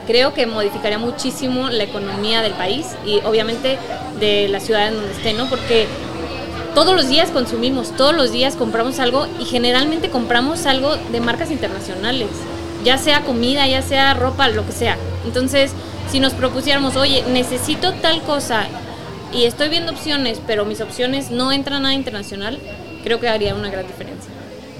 [0.06, 3.78] creo que modificaría muchísimo la economía del país y obviamente
[4.20, 5.48] de la ciudad en donde esté, ¿no?
[5.50, 5.86] Porque
[6.74, 11.50] todos los días consumimos, todos los días compramos algo y generalmente compramos algo de marcas
[11.50, 12.28] internacionales,
[12.84, 14.96] ya sea comida, ya sea ropa, lo que sea.
[15.26, 15.72] Entonces,
[16.10, 18.66] si nos propusiéramos, oye, necesito tal cosa
[19.32, 22.58] y estoy viendo opciones, pero mis opciones no entran a internacional,
[23.04, 24.30] creo que haría una gran diferencia.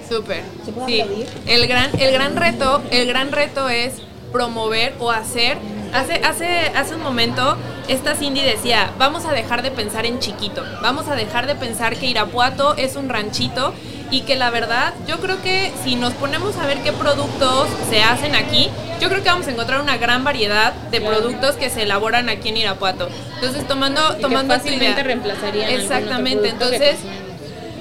[0.08, 0.42] Súper.
[0.86, 1.04] Sí.
[1.46, 3.94] El gran, el gran reto, el gran reto es
[4.32, 5.58] promover o hacer.
[5.92, 7.56] Hace, hace, hace un momento,
[7.88, 11.96] esta Cindy decía, vamos a dejar de pensar en chiquito, vamos a dejar de pensar
[11.96, 13.72] que Irapuato es un ranchito
[14.10, 18.02] y que la verdad, yo creo que si nos ponemos a ver qué productos se
[18.02, 18.68] hacen aquí,
[19.00, 22.48] yo creo que vamos a encontrar una gran variedad de productos que se elaboran aquí
[22.48, 23.08] en Irapuato.
[23.36, 26.98] Entonces, tomando, tomando que fácilmente reemplazarían Exactamente, entonces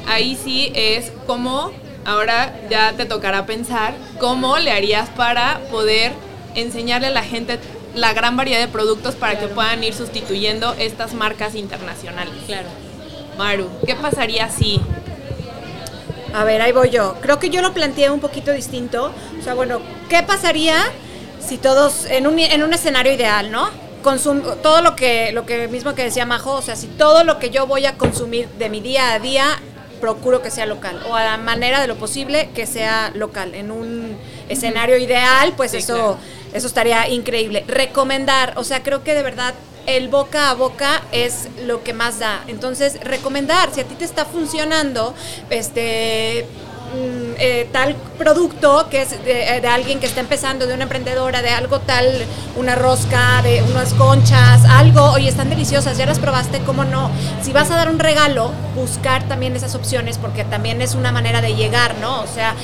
[0.08, 1.72] ahí sí es como
[2.06, 6.13] ahora ya te tocará pensar cómo le harías para poder
[6.56, 7.60] enseñarle a la gente
[7.93, 12.34] la gran variedad de productos para que puedan ir sustituyendo estas marcas internacionales.
[12.46, 12.70] Claro.
[13.38, 14.82] Maru, ¿qué pasaría si
[16.34, 17.15] a ver, ahí voy yo.
[17.22, 19.12] Creo que yo lo planteé un poquito distinto.
[19.39, 20.76] O sea, bueno, ¿qué pasaría
[21.39, 23.70] si todos, en un, en un escenario ideal, ¿no?
[24.04, 27.39] Consum todo lo que, lo que mismo que decía Majo, o sea, si todo lo
[27.39, 29.60] que yo voy a consumir de mi día a día,
[30.00, 31.02] procuro que sea local.
[31.10, 33.56] O a la manera de lo posible que sea local.
[33.56, 34.18] En un
[34.50, 36.18] escenario ideal, pues eso,
[36.54, 37.64] eso estaría increíble.
[37.68, 39.54] Recomendar, o sea, creo que de verdad
[39.86, 42.44] el boca a boca es lo que más da.
[42.48, 45.16] Entonces, recomendar, si a ti te está funcionando,
[45.50, 46.46] este
[47.39, 51.50] eh, tal producto que es eh, de, alguien que está empezando, de una emprendedora, de
[51.50, 56.84] algo tal, una rosca, de unas conchas, algo, oye, están deliciosas, ya las probaste, ¿cómo
[56.84, 57.12] no?
[57.41, 61.41] Si vas a dar un regalo, buscar también esas opciones porque también es una manera
[61.41, 62.21] de llegar, ¿no?
[62.21, 62.56] O sea,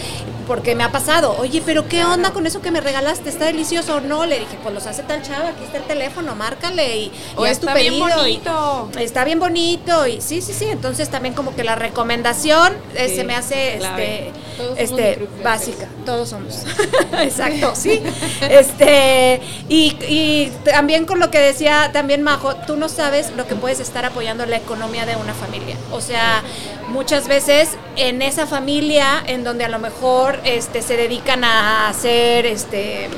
[0.44, 3.30] porque me ha pasado, oye, pero ¿qué onda con eso que me regalaste?
[3.30, 4.26] ¿Está delicioso o no?
[4.26, 7.74] Le dije, pues los hace tal chava, aquí está el teléfono, márcale y, o está
[7.74, 8.90] bien bonito.
[9.00, 13.24] está bien bonito y sí, sí, sí, entonces también como que la recomendación eh, se
[13.24, 14.32] me hace este,
[14.78, 16.64] este básica, todos somos.
[17.20, 18.02] Exacto, sí.
[18.42, 23.56] este y, y también con lo que decía también Majo, tú no sabes lo que
[23.56, 25.78] puedes estar apoyando la economía de una familia.
[25.92, 26.44] O sea,
[26.90, 32.46] muchas veces en esa familia en donde a lo mejor este, se dedican a hacer
[32.46, 33.10] este,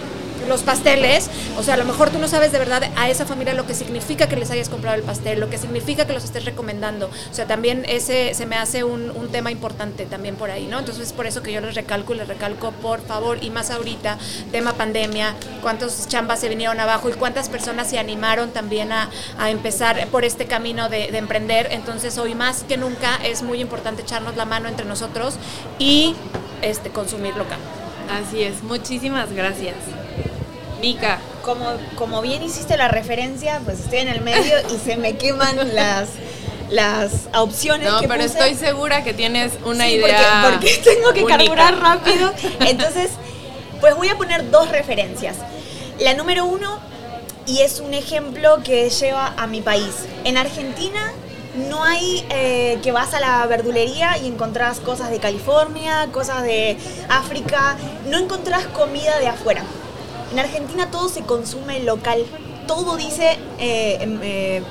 [0.48, 3.54] los pasteles, o sea, a lo mejor tú no sabes de verdad a esa familia
[3.54, 6.46] lo que significa que les hayas comprado el pastel, lo que significa que los estés
[6.46, 7.10] recomendando.
[7.32, 10.80] O sea, también ese se me hace un, tema importante también por ahí, ¿no?
[10.80, 13.72] Entonces es por eso que yo les recalco y les recalco, por favor, y más
[13.72, 14.18] ahorita,
[14.52, 19.50] tema pandemia, cuántos chambas se vinieron abajo y cuántas personas se animaron también a, a
[19.50, 21.68] empezar por este camino de, de emprender.
[21.72, 25.36] Entonces hoy más que nunca es muy importante echarnos la mano entre nosotros
[25.80, 26.16] y
[26.62, 27.60] este, consumir local.
[28.10, 29.76] Así es, muchísimas gracias.
[31.44, 35.58] Como, como bien hiciste la referencia, pues estoy en el medio y se me queman
[35.76, 36.10] las
[36.70, 40.42] las opciones no, pero estoy segura que tienes una idea.
[40.44, 42.34] Porque, porque tengo que carburar rápido.
[42.62, 43.12] Entonces,
[43.80, 45.38] pues voy a poner dos referencias.
[46.00, 46.80] La número uno,
[47.46, 50.08] y es un ejemplo que lleva a mi país.
[50.24, 51.14] En Argentina
[51.70, 56.78] no hay eh, que vas a la verdulería y encontrás cosas de California, cosas de
[57.10, 59.64] África, no encontrás comida de afuera.
[60.36, 62.26] En Argentina todo se consume local,
[62.68, 64.62] todo dice eh, em, eh,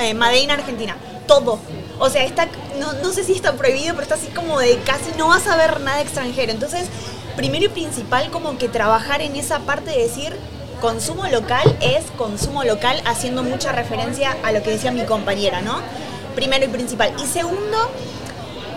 [0.00, 1.58] eh, Made in Argentina, todo.
[1.98, 2.24] O sea,
[3.02, 5.80] no sé si está prohibido, pero está así como de casi no vas a ver
[5.80, 6.52] nada extranjero.
[6.52, 6.86] Entonces,
[7.34, 10.36] primero y principal como que trabajar en esa parte de decir,
[10.80, 15.80] consumo local es consumo local, haciendo mucha referencia a lo que decía mi compañera, ¿no?
[16.36, 17.12] Primero y principal.
[17.20, 17.90] Y segundo,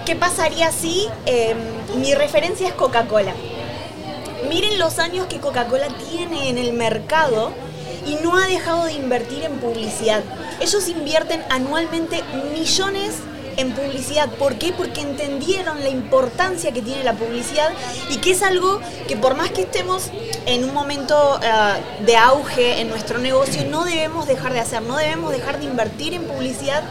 [0.08, 1.60] ¿qué pasaría si em,
[2.02, 3.36] mi referencia es Coca-Cola?
[4.48, 7.52] Miren los años que Coca-Cola tiene en el mercado
[8.06, 10.24] y no ha dejado de invertir en publicidad.
[10.60, 12.24] Ellos invierten anualmente
[12.54, 13.16] millones
[13.58, 14.30] en publicidad.
[14.30, 14.72] ¿Por qué?
[14.72, 17.72] Porque entendieron la importancia que tiene la publicidad
[18.10, 20.10] y que es algo que por más que estemos
[20.46, 24.96] en un momento uh, de auge en nuestro negocio, no debemos dejar de hacer, no
[24.96, 26.84] debemos dejar de invertir en publicidad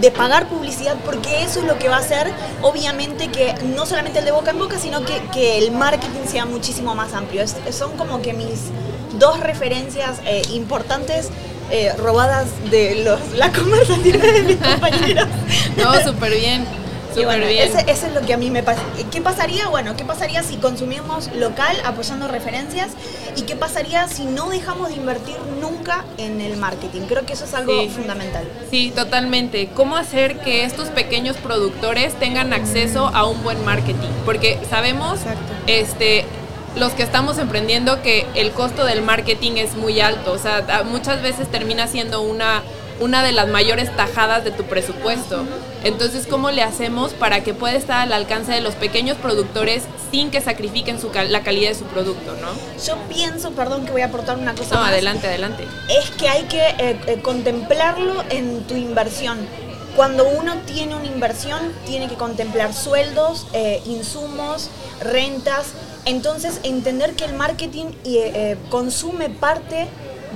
[0.00, 2.26] de pagar publicidad porque eso es lo que va a hacer
[2.62, 6.46] obviamente que no solamente el de boca en boca sino que, que el marketing sea
[6.46, 8.70] muchísimo más amplio es, son como que mis
[9.18, 11.30] dos referencias eh, importantes
[11.70, 15.28] eh, robadas de los, la conversación de mis compañeros.
[15.76, 16.66] No, súper bien.
[17.14, 17.68] Súper bien.
[17.68, 18.80] Ese, ese, es lo que a mí me pasa.
[19.10, 19.68] ¿Qué pasaría?
[19.68, 22.88] Bueno, ¿qué pasaría si consumimos local apoyando referencias?
[23.36, 27.02] ¿Y qué pasaría si no dejamos de invertir nunca en el marketing?
[27.08, 27.88] Creo que eso es algo Sí.
[27.88, 28.44] fundamental.
[28.70, 29.68] Sí, totalmente.
[29.74, 34.08] ¿Cómo hacer que estos pequeños productores tengan acceso a un buen marketing?
[34.24, 35.20] Porque sabemos,
[35.66, 36.24] este,
[36.76, 40.32] los que estamos emprendiendo, que el costo del marketing es muy alto.
[40.32, 42.62] O sea, muchas veces termina siendo una,
[43.00, 45.44] una de las mayores tajadas de tu presupuesto.
[45.82, 50.30] Entonces, ¿cómo le hacemos para que pueda estar al alcance de los pequeños productores sin
[50.30, 52.48] que sacrifiquen su cal- la calidad de su producto, ¿no?
[52.84, 54.90] Yo pienso, perdón que voy a aportar una cosa No, más.
[54.90, 55.64] adelante, adelante.
[55.88, 59.38] es que hay que eh, eh, contemplarlo en tu inversión.
[59.96, 64.68] Cuando uno tiene una inversión, tiene que contemplar sueldos, eh, insumos,
[65.02, 65.68] rentas.
[66.04, 67.86] Entonces, entender que el marketing
[68.70, 69.88] consume parte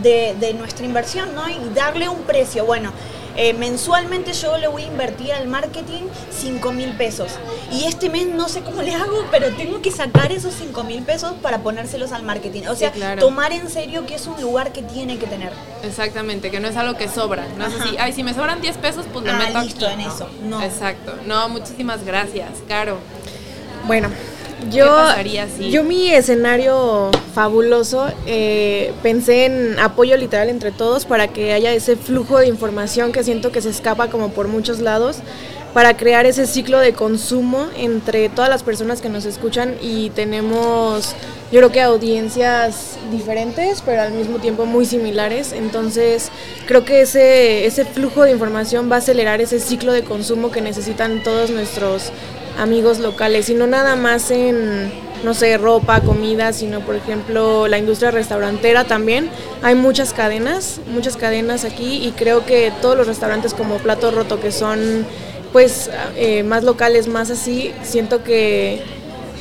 [0.03, 1.49] de, de nuestra inversión, ¿no?
[1.49, 2.65] Y darle un precio.
[2.65, 2.93] Bueno,
[3.37, 7.33] eh, mensualmente yo le voy a invertir al marketing 5 mil pesos.
[7.73, 11.03] Y este mes no sé cómo le hago, pero tengo que sacar esos 5 mil
[11.03, 12.63] pesos para ponérselos al marketing.
[12.69, 13.21] O Sí, sea, claro.
[13.21, 15.51] tomar en serio que es un lugar que tiene que tener.
[15.83, 17.47] Exactamente, que no es algo que sobra.
[17.59, 19.95] No es así, ay, si me sobran 10 pesos, pues le Ah, meto listo, aquí,
[20.03, 20.15] en ¿no?
[20.15, 20.29] eso.
[20.45, 20.63] No.
[20.63, 21.15] Exacto.
[21.27, 22.99] No, muchísimas gracias, Caro.
[23.87, 24.09] Bueno,
[24.71, 31.29] yo, pasaría si- yo mi escenario fabuloso, eh, pensé en apoyo literal entre todos para
[31.29, 35.19] que haya ese flujo de información que siento que se escapa como por muchos lados,
[35.73, 41.17] para crear ese ciclo de consumo entre todas las personas que nos escuchan y tenemos,
[41.51, 45.53] yo creo que audiencias diferentes, pero al mismo tiempo muy similares.
[45.53, 46.31] Entonces,
[46.69, 50.61] creo que ese, ese flujo de información va a acelerar ese ciclo de consumo que
[50.61, 52.13] necesitan todos nuestros
[52.59, 54.93] amigos locales y no nada más en,
[55.25, 59.31] no sé, ropa, comida, sino por ejemplo la industria restaurantera también.
[59.63, 64.41] Hay muchas cadenas, muchas cadenas aquí y creo que todos los restaurantes como Plato Roto
[64.41, 65.07] que son
[65.53, 68.83] pues eh, más locales, más así, siento que,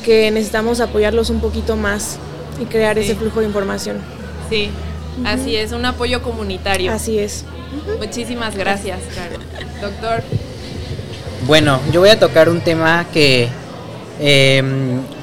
[0.06, 2.18] que necesitamos apoyarlos un poquito más
[2.62, 3.98] y crear ese flujo de información.
[4.48, 4.70] Sí,
[5.26, 6.92] así es, un apoyo comunitario.
[6.92, 7.46] Así es.
[8.00, 9.00] Muchísimas gracias.
[9.82, 10.24] Doctor,
[11.46, 13.50] Bueno, yo voy a tocar un tema que
[14.22, 14.64] eh,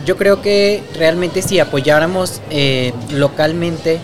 [0.04, 4.00] yo creo que realmente si apoyáramos eh, localmente,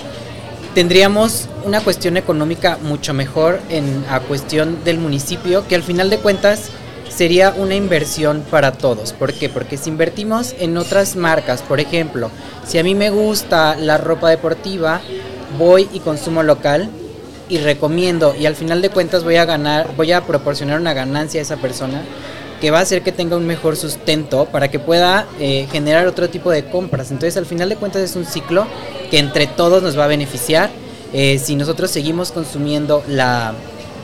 [0.75, 6.17] tendríamos una cuestión económica mucho mejor en a cuestión del municipio, que al final de
[6.17, 6.71] cuentas
[7.11, 9.13] sería una inversión para todos.
[9.13, 9.51] ¿Por qué?
[9.51, 12.31] Porque si invertimos en otras marcas, por ejemplo,
[12.67, 15.03] si a mí me gusta la ropa deportiva,
[15.59, 16.89] voy y consumo local
[17.49, 21.41] y recomiendo y al final de cuentas voy a ganar, voy a proporcionar una ganancia
[21.41, 22.03] a esa persona
[22.61, 26.31] que va a hacer que tenga un mejor sustento para que pueda eh, generar otro
[26.31, 27.11] tipo de compras.
[27.11, 28.67] Entonces al final de cuentas es un ciclo
[29.11, 30.71] que entre todos nos va a beneficiar.
[31.13, 33.55] Eh, si nosotros seguimos consumiendo la,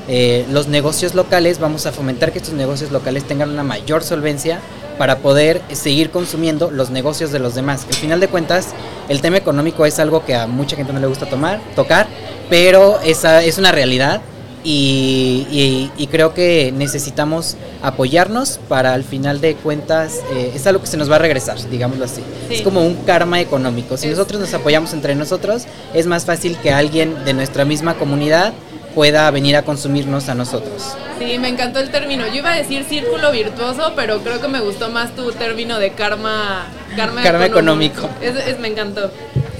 [0.08, 4.60] eh, los negocios locales, vamos a fomentar que estos negocios locales tengan una mayor solvencia
[4.98, 7.84] para poder seguir consumiendo los negocios de los demás.
[7.88, 8.68] Al final de cuentas,
[9.08, 12.06] el tema económico es algo que a mucha gente no le gusta tomar, tocar,
[12.50, 14.20] pero esa es una realidad
[14.64, 20.80] y, y- y creo que necesitamos apoyarnos para al final de cuentas, eh, es algo
[20.80, 22.22] que se nos va a regresar, digámoslo así.
[22.48, 22.54] Sí.
[22.54, 23.96] Es como un karma económico.
[23.96, 25.64] Si Es- nosotros nos apoyamos entre nosotros,
[25.94, 28.52] es más fácil que alguien de nuestra misma comunidad
[28.94, 30.96] pueda venir a consumirnos a nosotros.
[31.18, 32.26] sí, me encantó el término.
[32.26, 35.92] Yo iba a decir círculo virtuoso, pero creo que me gustó más tu término de
[35.92, 36.66] karma,
[36.96, 38.08] karma, Karma económico.
[38.20, 39.10] Es, es- me encantó.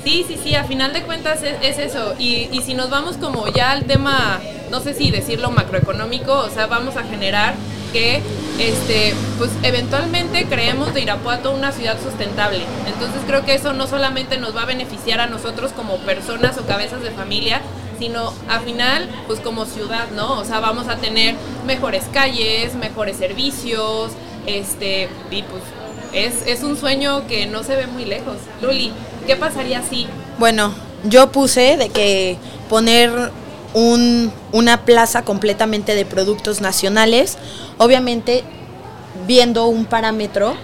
[0.04, 2.14] Sí, sí, sí, a final de cuentas es, es eso.
[2.18, 6.50] Y, y si nos vamos como ya al tema, no sé si decirlo macroeconómico, o
[6.50, 7.54] sea, vamos a generar
[7.92, 8.20] que
[8.58, 12.60] este pues eventualmente creemos de Irapuato una ciudad sustentable.
[12.86, 16.66] Entonces creo que eso no solamente nos va a beneficiar a nosotros como personas o
[16.66, 17.60] cabezas de familia,
[17.98, 20.38] sino a final pues como ciudad, ¿no?
[20.40, 21.34] O sea, vamos a tener
[21.66, 24.12] mejores calles, mejores servicios,
[24.46, 25.62] este, y pues
[26.12, 28.36] es, es un sueño que no se ve muy lejos.
[28.60, 28.92] Luli,
[29.26, 30.06] ¿qué pasaría si
[30.38, 30.72] Bueno,
[31.04, 32.36] yo puse de que
[32.68, 33.10] poner
[33.74, 37.38] un- una plaza completamente de productos nacionales,
[37.78, 38.44] obviamente
[39.26, 40.54] viendo un parámetro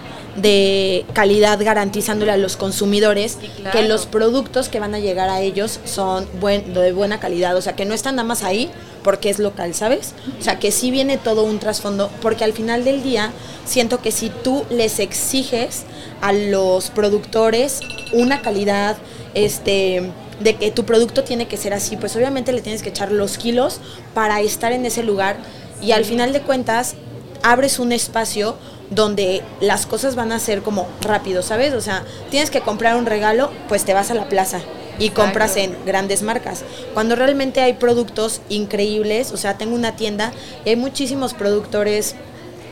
[0.41, 3.39] de calidad garantizándole a los consumidores
[3.73, 7.63] que los productos que van a llegar a ellos son buen, de buena calidad, o
[7.63, 8.71] sea, que no están nada más ahí
[9.03, 10.15] porque es local, ¿sabes?
[10.39, 13.33] O sea, que sí viene todo un trasfondo, porque al final del día
[13.65, 15.85] siento que si tú les exiges
[16.21, 17.81] a los productores
[18.13, 18.97] una calidad,
[19.35, 20.11] este
[20.41, 23.39] de que tu producto tiene que ser así, pues obviamente le tienes que echar los
[23.39, 23.81] kilos
[24.15, 25.37] para estar en ese lugar
[25.83, 26.95] y al final de cuentas
[27.43, 28.57] abres un espacio
[28.91, 31.75] donde las cosas van a ser como rápido, ¿sabes?
[31.75, 34.61] O sea, tienes que comprar un regalo, pues te vas a la plaza
[34.99, 36.65] y compras en grandes marcas.
[36.95, 40.33] Cuando realmente hay productos increíbles, o sea, tengo una tienda
[40.65, 42.15] y hay muchísimos productores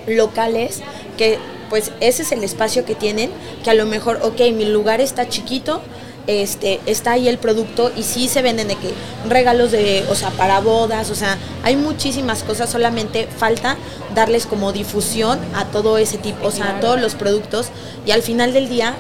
[0.07, 0.81] locales
[1.17, 1.39] que
[1.69, 3.31] pues ese es el espacio que tienen,
[3.65, 5.83] que a lo mejor, ok, mi lugar está chiquito,
[6.27, 8.93] este, está ahí el producto y sí se venden de que
[9.29, 13.77] regalos de, o sea, para bodas, o sea, hay muchísimas cosas, solamente falta
[14.15, 17.69] darles como difusión a todo ese tipo, o sea, a todos los productos
[18.05, 18.95] y al final del día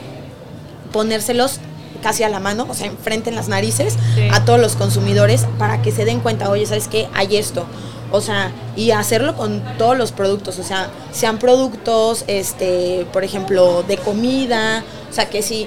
[0.93, 1.61] ponérselos
[2.03, 3.97] casi a la mano, o sea, enfrente en las narices
[4.31, 7.09] a todos los consumidores para que se den cuenta, oye, ¿sabes qué?
[7.14, 7.66] Hay esto.
[8.12, 13.83] O sea, y hacerlo con todos los productos, o sea, sean productos, este, por ejemplo,
[13.83, 15.66] de comida, o sea, que si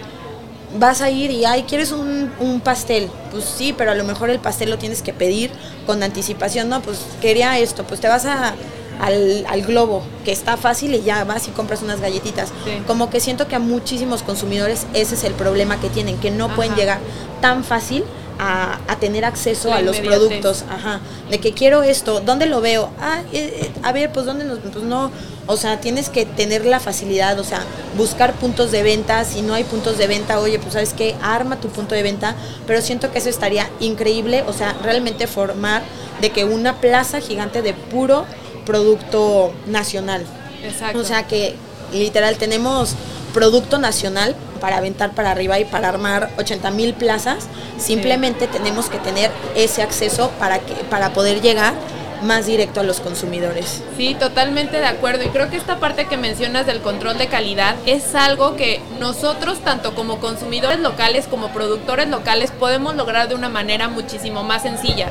[0.78, 3.09] vas a ir y, ay, ¿quieres un, un, pastel?
[3.32, 5.51] Pues sí, pero a lo mejor el pastel lo tienes que pedir
[5.86, 8.53] con anticipación, no, pues quería esto, pues te vas a,
[8.99, 12.51] al, al globo, que está fácil y ya vas y compras unas galletitas.
[12.86, 16.53] Como que siento que a muchísimos consumidores ese es el problema que tienen, que no
[16.55, 16.99] pueden llegar
[17.41, 18.03] tan fácil
[18.40, 22.90] a, a, tener acceso a los productos, ajá, de que quiero esto, ¿dónde lo veo?
[23.00, 25.12] Ah, eh, eh, a ver, pues dónde nos, pues no,
[25.46, 27.64] o sea, tienes que tener la facilidad, o sea,
[27.98, 31.60] buscar puntos de venta, si no hay puntos de venta, oye, pues sabes qué, arma
[31.60, 32.36] tu punto de venta,
[32.66, 35.84] pero siento que eso estaría increíble, o sea, realmente formar
[36.22, 38.26] de que una plaza gigante de puro
[38.66, 40.24] producto nacional.
[40.64, 41.00] Exacto.
[41.00, 41.56] O sea que
[41.94, 42.96] literal tenemos
[43.34, 48.98] producto nacional para aventar para arriba y para armar 80 mil plazas, simplemente tenemos que
[49.00, 51.74] tener ese acceso para, que, para poder llegar
[52.22, 53.82] más directo a los consumidores.
[53.96, 55.24] Sí, totalmente de acuerdo.
[55.24, 59.60] Y creo que esta parte que mencionas del control de calidad es algo que nosotros,
[59.60, 65.08] tanto como consumidores locales como productores locales, podemos lograr de una manera muchísimo más sencilla.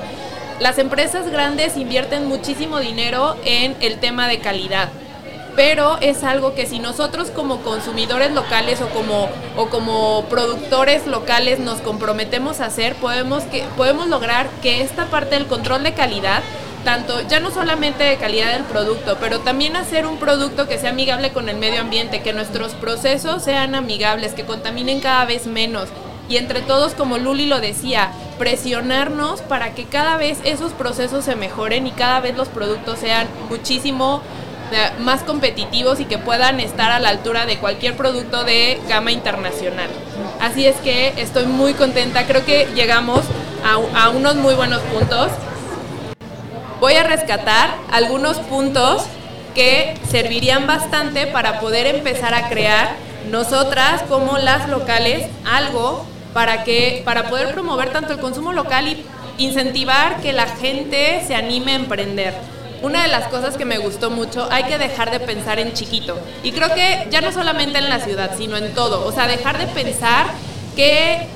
[0.60, 4.90] Las empresas grandes invierten muchísimo dinero en el tema de calidad
[5.58, 11.58] pero es algo que si nosotros como consumidores locales o como, o como productores locales
[11.58, 16.44] nos comprometemos a hacer, podemos, que, podemos lograr que esta parte del control de calidad
[16.84, 20.90] tanto, ya no solamente de calidad del producto, pero también hacer un producto que sea
[20.90, 25.88] amigable con el medio ambiente, que nuestros procesos sean amigables, que contaminen cada vez menos.
[26.28, 31.34] Y entre todos, como Luli lo decía, presionarnos para que cada vez esos procesos se
[31.34, 34.22] mejoren y cada vez los productos sean muchísimo
[35.00, 39.88] más competitivos y que puedan estar a la altura de cualquier producto de gama internacional.
[40.40, 43.20] Así es que estoy muy contenta, creo que llegamos
[43.64, 45.30] a, a unos muy buenos puntos.
[46.80, 49.04] Voy a rescatar algunos puntos
[49.54, 52.96] que servirían bastante para poder empezar a crear
[53.30, 59.04] nosotras como las locales algo para que para poder promover tanto el consumo local y
[59.38, 64.10] incentivar que la gente se anime a emprender una de las cosas que me gustó
[64.10, 66.18] mucho, hay que dejar de pensar en chiquito.
[66.42, 69.06] Y creo que ya no solamente en la ciudad, sino en todo.
[69.06, 70.26] O sea, dejar de pensar
[70.76, 71.26] que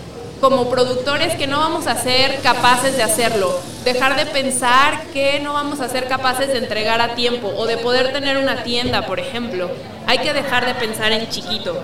[0.42, 3.56] como productores que no vamos a ser capaces de hacerlo.
[3.84, 7.76] Dejar de pensar que no vamos a ser capaces de entregar a tiempo o de
[7.76, 9.70] poder tener una tienda, por ejemplo.
[10.08, 11.80] Hay que dejar de pensar en chiquito.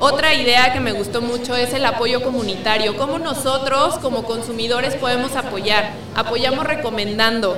[0.00, 2.96] Otra idea que me gustó mucho es el apoyo comunitario.
[2.96, 5.92] Cómo nosotros como consumidores podemos apoyar.
[6.16, 7.56] Apoyamos recomendando.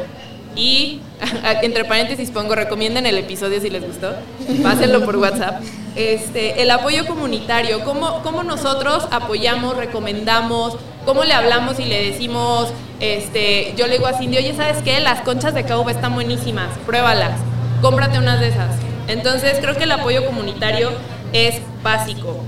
[0.57, 1.01] Y
[1.63, 4.15] entre paréntesis pongo, recomienden el episodio si les gustó,
[4.63, 5.63] pásenlo por WhatsApp.
[5.97, 12.69] Este, el apoyo comunitario, cómo, cómo nosotros apoyamos, recomendamos, cómo le hablamos y le decimos,
[13.01, 15.01] este, yo le digo a Cindy, oye, ¿sabes qué?
[15.01, 17.39] Las conchas de caoba están buenísimas, pruébalas,
[17.81, 18.75] cómprate unas de esas.
[19.09, 20.91] Entonces creo que el apoyo comunitario
[21.33, 22.45] es básico.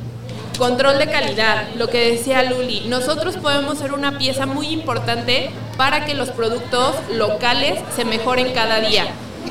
[0.63, 6.05] Control de calidad, lo que decía Luli, nosotros podemos ser una pieza muy importante para
[6.05, 9.07] que los productos locales se mejoren cada día.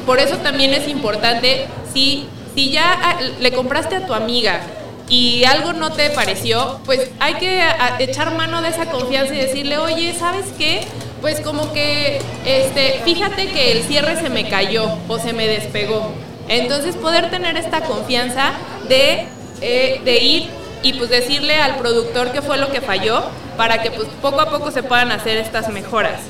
[0.06, 4.62] Por eso también es importante, si, si ya ah, le compraste a tu amiga
[5.10, 7.62] y algo no te pareció, pues hay que
[8.00, 10.88] echar mano de esa confianza y decirle, oye, ¿sabes qué?
[11.20, 16.14] Pues como que, este, fíjate que el cierre se me cayó o se me despegó.
[16.48, 18.54] Entonces poder tener esta confianza
[18.88, 19.28] de,
[19.60, 23.24] eh, de ir y pues decirle al productor qué fue lo que falló
[23.58, 26.22] para que pues poco a poco se puedan hacer estas mejoras.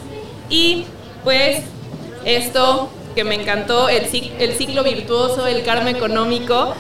[0.49, 0.86] Y
[1.24, 1.64] pues
[2.26, 4.08] esto que me encantó, el,
[4.39, 6.74] el ciclo virtuoso, el karma económico,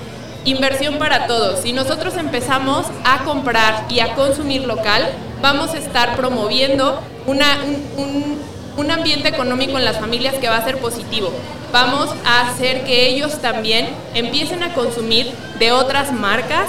[0.45, 1.61] inversión para todos.
[1.61, 5.09] Si nosotros empezamos a comprar y a consumir local,
[5.41, 7.57] vamos a estar promoviendo una,
[7.97, 8.39] un,
[8.77, 11.31] un ambiente económico en las familias que va a ser positivo.
[11.71, 16.67] Vamos a hacer que ellos también empiecen a consumir de otras marcas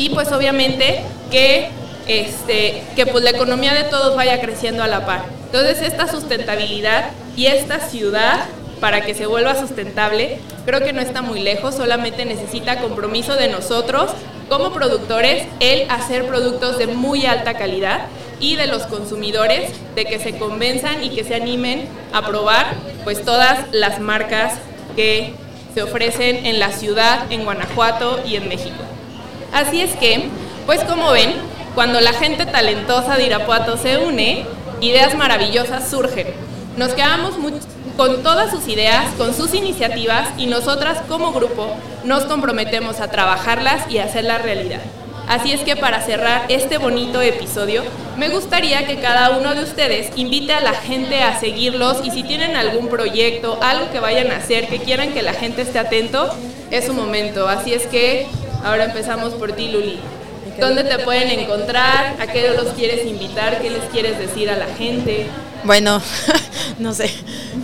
[0.00, 1.68] y pues obviamente que
[2.06, 5.26] este, que pues la economía de todos vaya creciendo a la par.
[5.44, 8.46] Entonces esta sustentabilidad y esta ciudad
[8.80, 13.48] para que se vuelva sustentable, creo que no está muy lejos, solamente necesita compromiso de
[13.48, 14.10] nosotros
[14.48, 18.06] como productores, el hacer productos de muy alta calidad
[18.40, 22.74] y de los consumidores de que se convenzan y que se animen a probar
[23.04, 24.54] pues todas las marcas
[24.96, 25.34] que
[25.74, 28.82] se ofrecen en la ciudad, en Guanajuato y en México.
[29.52, 30.28] Así es que,
[30.66, 31.32] pues como ven,
[31.74, 34.44] cuando la gente talentosa de Irapuato se une,
[34.80, 36.28] ideas maravillosas surgen.
[36.76, 37.34] Nos quedamos
[37.96, 41.68] con todas sus ideas, con sus iniciativas y nosotras como grupo
[42.04, 44.80] nos comprometemos a trabajarlas y hacerlas realidad.
[45.28, 47.82] Así es que para cerrar este bonito episodio,
[48.16, 52.24] me gustaría que cada uno de ustedes invite a la gente a seguirlos y si
[52.24, 56.28] tienen algún proyecto, algo que vayan a hacer, que quieran que la gente esté atento,
[56.72, 57.48] es su momento.
[57.48, 58.26] Así es que
[58.64, 59.98] ahora empezamos por ti, Luli.
[60.58, 62.16] ¿Dónde te pueden encontrar?
[62.20, 63.60] ¿A qué los quieres invitar?
[63.62, 65.26] ¿Qué les quieres decir a la gente?
[65.64, 66.02] Bueno,
[66.78, 67.10] no sé.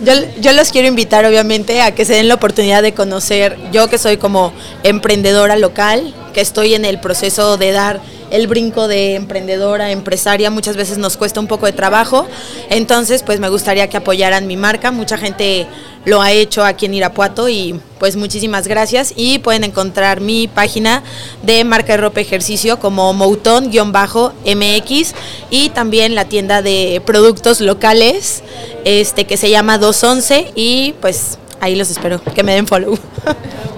[0.03, 3.89] Yo, yo, los quiero invitar, obviamente, a que se den la oportunidad de conocer, yo
[3.89, 7.99] que soy como emprendedora local, que estoy en el proceso de dar
[8.31, 12.27] el brinco de emprendedora, empresaria, muchas veces nos cuesta un poco de trabajo.
[12.69, 14.91] Entonces, pues me gustaría que apoyaran mi marca.
[14.91, 15.67] Mucha gente
[16.05, 19.13] lo ha hecho aquí en Irapuato y pues muchísimas gracias.
[19.15, 21.03] Y pueden encontrar mi página
[21.43, 25.13] de marca de ropa ejercicio como Mouton-MX
[25.49, 28.43] y también la tienda de productos locales
[28.85, 32.97] este que se llama 211 y pues ahí los espero, que me den follow.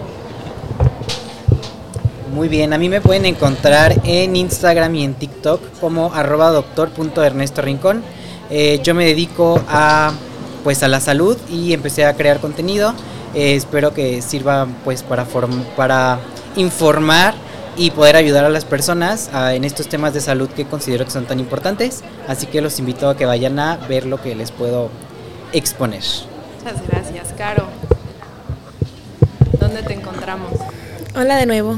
[2.39, 6.63] Muy bien, a mí me pueden encontrar en Instagram y en TikTok como arroba
[7.57, 8.01] Rincón.
[8.49, 10.13] Eh, yo me dedico a
[10.63, 12.93] pues a la salud y empecé a crear contenido.
[13.35, 15.25] Eh, espero que sirva pues para,
[15.75, 16.19] para
[16.55, 17.33] informar
[17.75, 21.25] y poder ayudar a las personas en estos temas de salud que considero que son
[21.25, 22.05] tan importantes.
[22.29, 24.89] Así que los invito a que vayan a ver lo que les puedo
[25.51, 26.03] exponer.
[26.63, 27.67] Muchas gracias, Caro.
[29.59, 30.53] ¿Dónde te encontramos?
[31.15, 31.77] Hola de nuevo.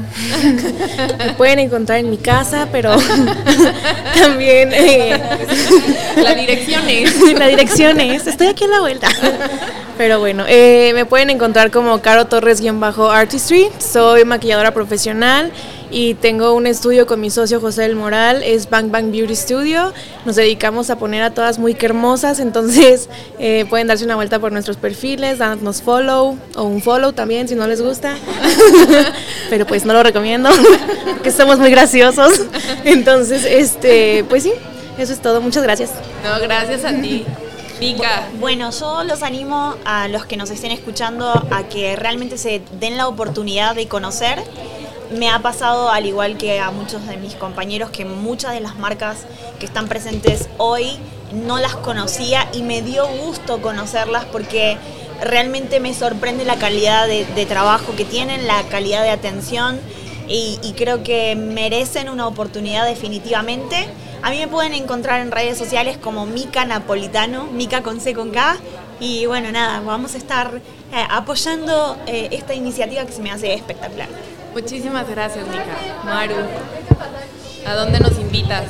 [1.18, 2.94] Me pueden encontrar en mi casa, pero
[4.14, 4.70] también...
[4.72, 5.18] Eh,
[6.16, 7.32] la dirección es.
[7.38, 8.26] La dirección es.
[8.26, 9.08] Estoy aquí a la vuelta.
[9.96, 13.68] Pero bueno, eh, me pueden encontrar como Caro Torres-Artistry.
[13.78, 15.50] Soy maquilladora profesional
[15.92, 19.92] y tengo un estudio con mi socio José del Moral, es Bang Bang Beauty Studio.
[20.24, 24.52] Nos dedicamos a poner a todas muy hermosas, entonces eh, pueden darse una vuelta por
[24.52, 28.16] nuestros perfiles, darnos follow o un follow también si no les gusta.
[29.50, 30.48] Pero pues no lo recomiendo,
[31.04, 32.40] porque somos muy graciosos.
[32.84, 34.52] Entonces, este, pues sí,
[34.96, 35.42] eso es todo.
[35.42, 35.90] Muchas gracias.
[36.24, 37.26] No, gracias a ti.
[38.38, 42.96] Bueno, yo los animo a los que nos estén escuchando a que realmente se den
[42.96, 44.38] la oportunidad de conocer
[45.12, 48.78] me ha pasado, al igual que a muchos de mis compañeros, que muchas de las
[48.78, 49.26] marcas
[49.58, 50.98] que están presentes hoy
[51.32, 54.76] no las conocía y me dio gusto conocerlas porque
[55.22, 59.80] realmente me sorprende la calidad de, trabajo que tienen, la calidad de atención
[60.28, 63.86] y, creo que merecen una oportunidad definitivamente.
[64.22, 68.30] A mí me pueden encontrar en redes sociales como Mica Napolitano, Mica con C con
[68.30, 68.56] K.
[69.00, 70.60] Y bueno, nada, vamos a estar
[70.92, 74.08] eh, apoyando eh, esta iniciativa que se me hace espectacular.
[74.52, 76.04] Muchísimas gracias, Nika.
[76.04, 76.34] Maru,
[77.66, 78.64] ¿a dónde nos invitas?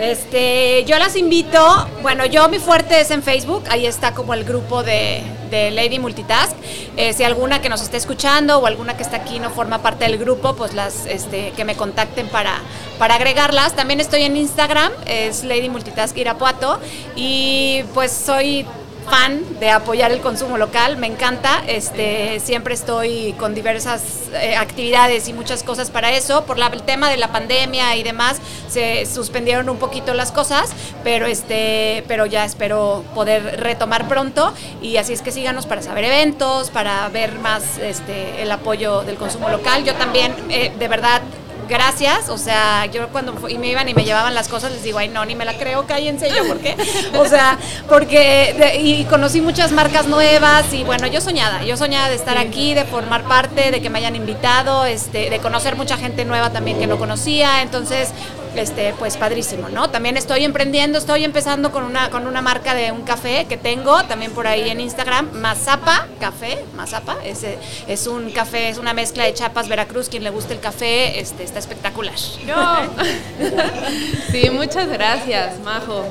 [0.00, 4.44] Este, yo las invito, bueno, yo mi fuerte es en Facebook, ahí está como el
[4.44, 6.52] grupo de, Lady Multitask.
[6.96, 10.04] Eh, si alguna que nos esté escuchando o alguna que está aquí no forma parte
[10.04, 12.60] del grupo, pues las este, que me contacten para,
[12.98, 13.74] para agregarlas.
[13.74, 16.78] También estoy en Instagram, es Lady Multitask Irapuato,
[17.14, 18.66] y pues soy
[19.08, 24.02] fan de apoyar el consumo local, me encanta, este, siempre estoy con diversas
[24.34, 28.38] eh, actividades y muchas cosas para eso, por el tema de la pandemia y demás,
[28.68, 30.70] se suspendieron un poquito las cosas,
[31.04, 34.52] pero, este, pero ya espero poder retomar pronto
[34.82, 39.16] y así es que síganos para saber eventos, para ver más este, el apoyo del
[39.16, 39.84] consumo local.
[39.84, 41.22] Yo también, eh, de verdad,
[41.68, 42.28] gracias.
[42.28, 45.08] O sea, yo cuando y me iban y me llevaban las cosas, les digo, ay,
[45.08, 46.76] no, ni me la creo, cállense yo, ¿por qué?
[47.18, 52.14] O sea, porque, y conocí muchas marcas nuevas y bueno, yo soñada, yo soñada de
[52.14, 56.24] estar aquí, de formar parte, de que me hayan invitado, este, de conocer mucha gente
[56.24, 57.62] nueva también que no conocía.
[57.62, 58.10] Entonces,
[58.58, 59.90] este, pues padrísimo, ¿no?
[59.90, 64.04] También estoy emprendiendo, estoy empezando con una, con una marca de un café que tengo,
[64.04, 69.24] también por ahí en Instagram, Mazapa Café, Mazapa, ese es un café, es una mezcla
[69.24, 72.16] de Chiapas, Veracruz, quien le guste el café, este, está espectacular.
[74.30, 76.04] sí, muchas gracias, Majo.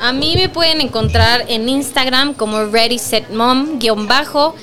[0.00, 4.54] A mí me pueden encontrar en Instagram como Ready Set Mom, guion bajo.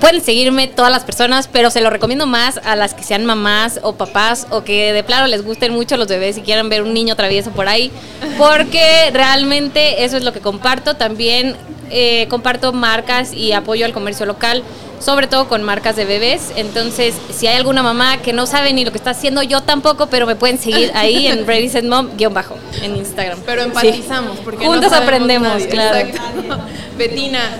[0.00, 3.80] Pueden seguirme todas las personas, pero se lo recomiendo más a las que sean mamás
[3.82, 6.94] o papás o que de plano les gusten mucho los bebés y quieran ver un
[6.94, 7.90] niño travieso por ahí,
[8.38, 10.94] porque realmente eso es lo que comparto.
[10.94, 11.56] También
[11.90, 14.62] eh, comparto marcas y apoyo al comercio local
[15.00, 16.52] sobre todo con marcas de bebés.
[16.56, 20.06] Entonces, si hay alguna mamá que no sabe ni lo que está haciendo, yo tampoco,
[20.08, 23.38] pero me pueden seguir ahí en Ready Set Mom, guion bajo, en Instagram.
[23.44, 25.98] Pero empatizamos, porque Juntos aprendemos, claro.
[25.98, 26.58] Exacto.
[26.98, 27.58] Betina.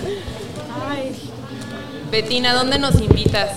[2.09, 3.51] Betina, ¿dónde nos invitas?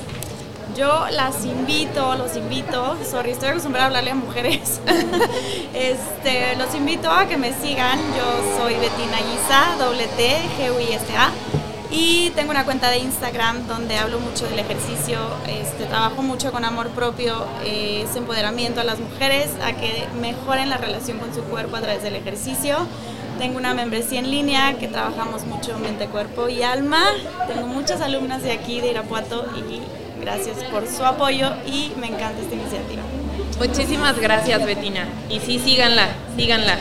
[0.76, 4.80] Yo las invito, los invito, sorry, estoy acostumbrada a hablarle a mujeres.
[5.74, 7.98] este, los invito a que me sigan.
[8.16, 11.30] Yo soy Betina Guisa, doble T, G U I S A.
[11.92, 16.64] Y tengo una cuenta de Instagram donde hablo mucho del ejercicio, este, trabajo mucho con
[16.64, 21.42] amor propio, eh, es empoderamiento a las mujeres, a que mejoren la relación con su
[21.42, 22.76] cuerpo a través del ejercicio.
[23.40, 27.02] Tengo una membresía en línea que trabajamos mucho mente, cuerpo y alma.
[27.46, 32.38] Tengo muchas alumnas de aquí, de Irapuato, y gracias por su apoyo y me encanta
[32.38, 33.02] esta iniciativa.
[33.58, 35.08] Muchísimas gracias, Betina.
[35.30, 36.76] Y sí, síganla, síganla.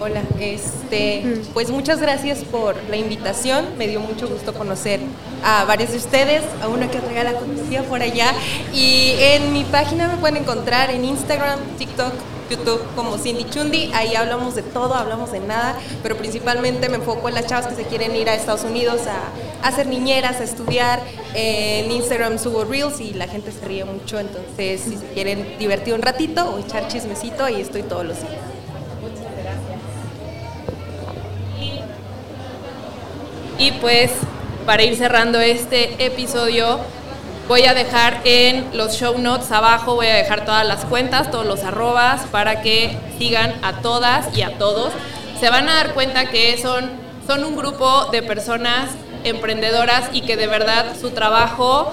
[0.00, 3.66] Hola, este, pues muchas gracias por la invitación.
[3.76, 5.00] Me dio mucho gusto conocer
[5.44, 8.32] a varios de ustedes, a una que otra conocía por allá.
[8.72, 12.12] Y en mi página me pueden encontrar en Instagram, TikTok,
[12.50, 13.90] YouTube como Cindy Chundi.
[13.94, 17.76] Ahí hablamos de todo, hablamos de nada, pero principalmente me enfoco en las chavas que
[17.76, 21.00] se quieren ir a Estados Unidos a, hacer niñeras, a estudiar.
[21.34, 24.18] En Instagram subo reels y la gente se ríe mucho.
[24.18, 28.40] Entonces, si se quieren divertir un ratito o echar chismecito, ahí estoy todos los días.
[33.58, 34.10] Y pues
[34.66, 36.78] para ir cerrando este episodio,
[37.48, 41.46] voy a dejar en los show notes abajo, voy a dejar todas las cuentas, todos
[41.46, 44.92] los arrobas, para que sigan a todas y a todos.
[45.38, 46.90] Se van a dar cuenta que son,
[47.26, 48.90] son un grupo de personas
[49.24, 51.92] emprendedoras y que de verdad su trabajo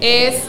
[0.00, 0.42] es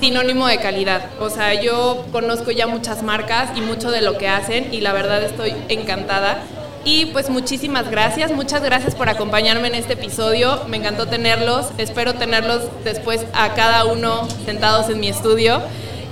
[0.00, 1.02] sinónimo de calidad.
[1.20, 4.92] O sea, yo conozco ya muchas marcas y mucho de lo que hacen y la
[4.92, 6.38] verdad estoy encantada.
[6.84, 10.60] Y pues muchísimas gracias, muchas gracias por acompañarme en este episodio.
[10.68, 15.62] Me encantó tenerlos, espero tenerlos después a cada uno sentados en mi estudio.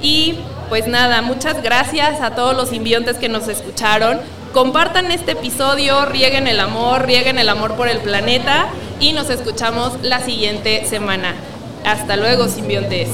[0.01, 0.37] Y
[0.71, 4.19] pues nada, muchas gracias a todos los inviontes que nos escucharon.
[4.55, 8.69] Compartan este episodio, rieguen el amor, rieguen el amor por el planeta
[8.99, 11.35] y nos escuchamos la siguiente semana.
[11.85, 13.09] Hasta luego, simbiontes.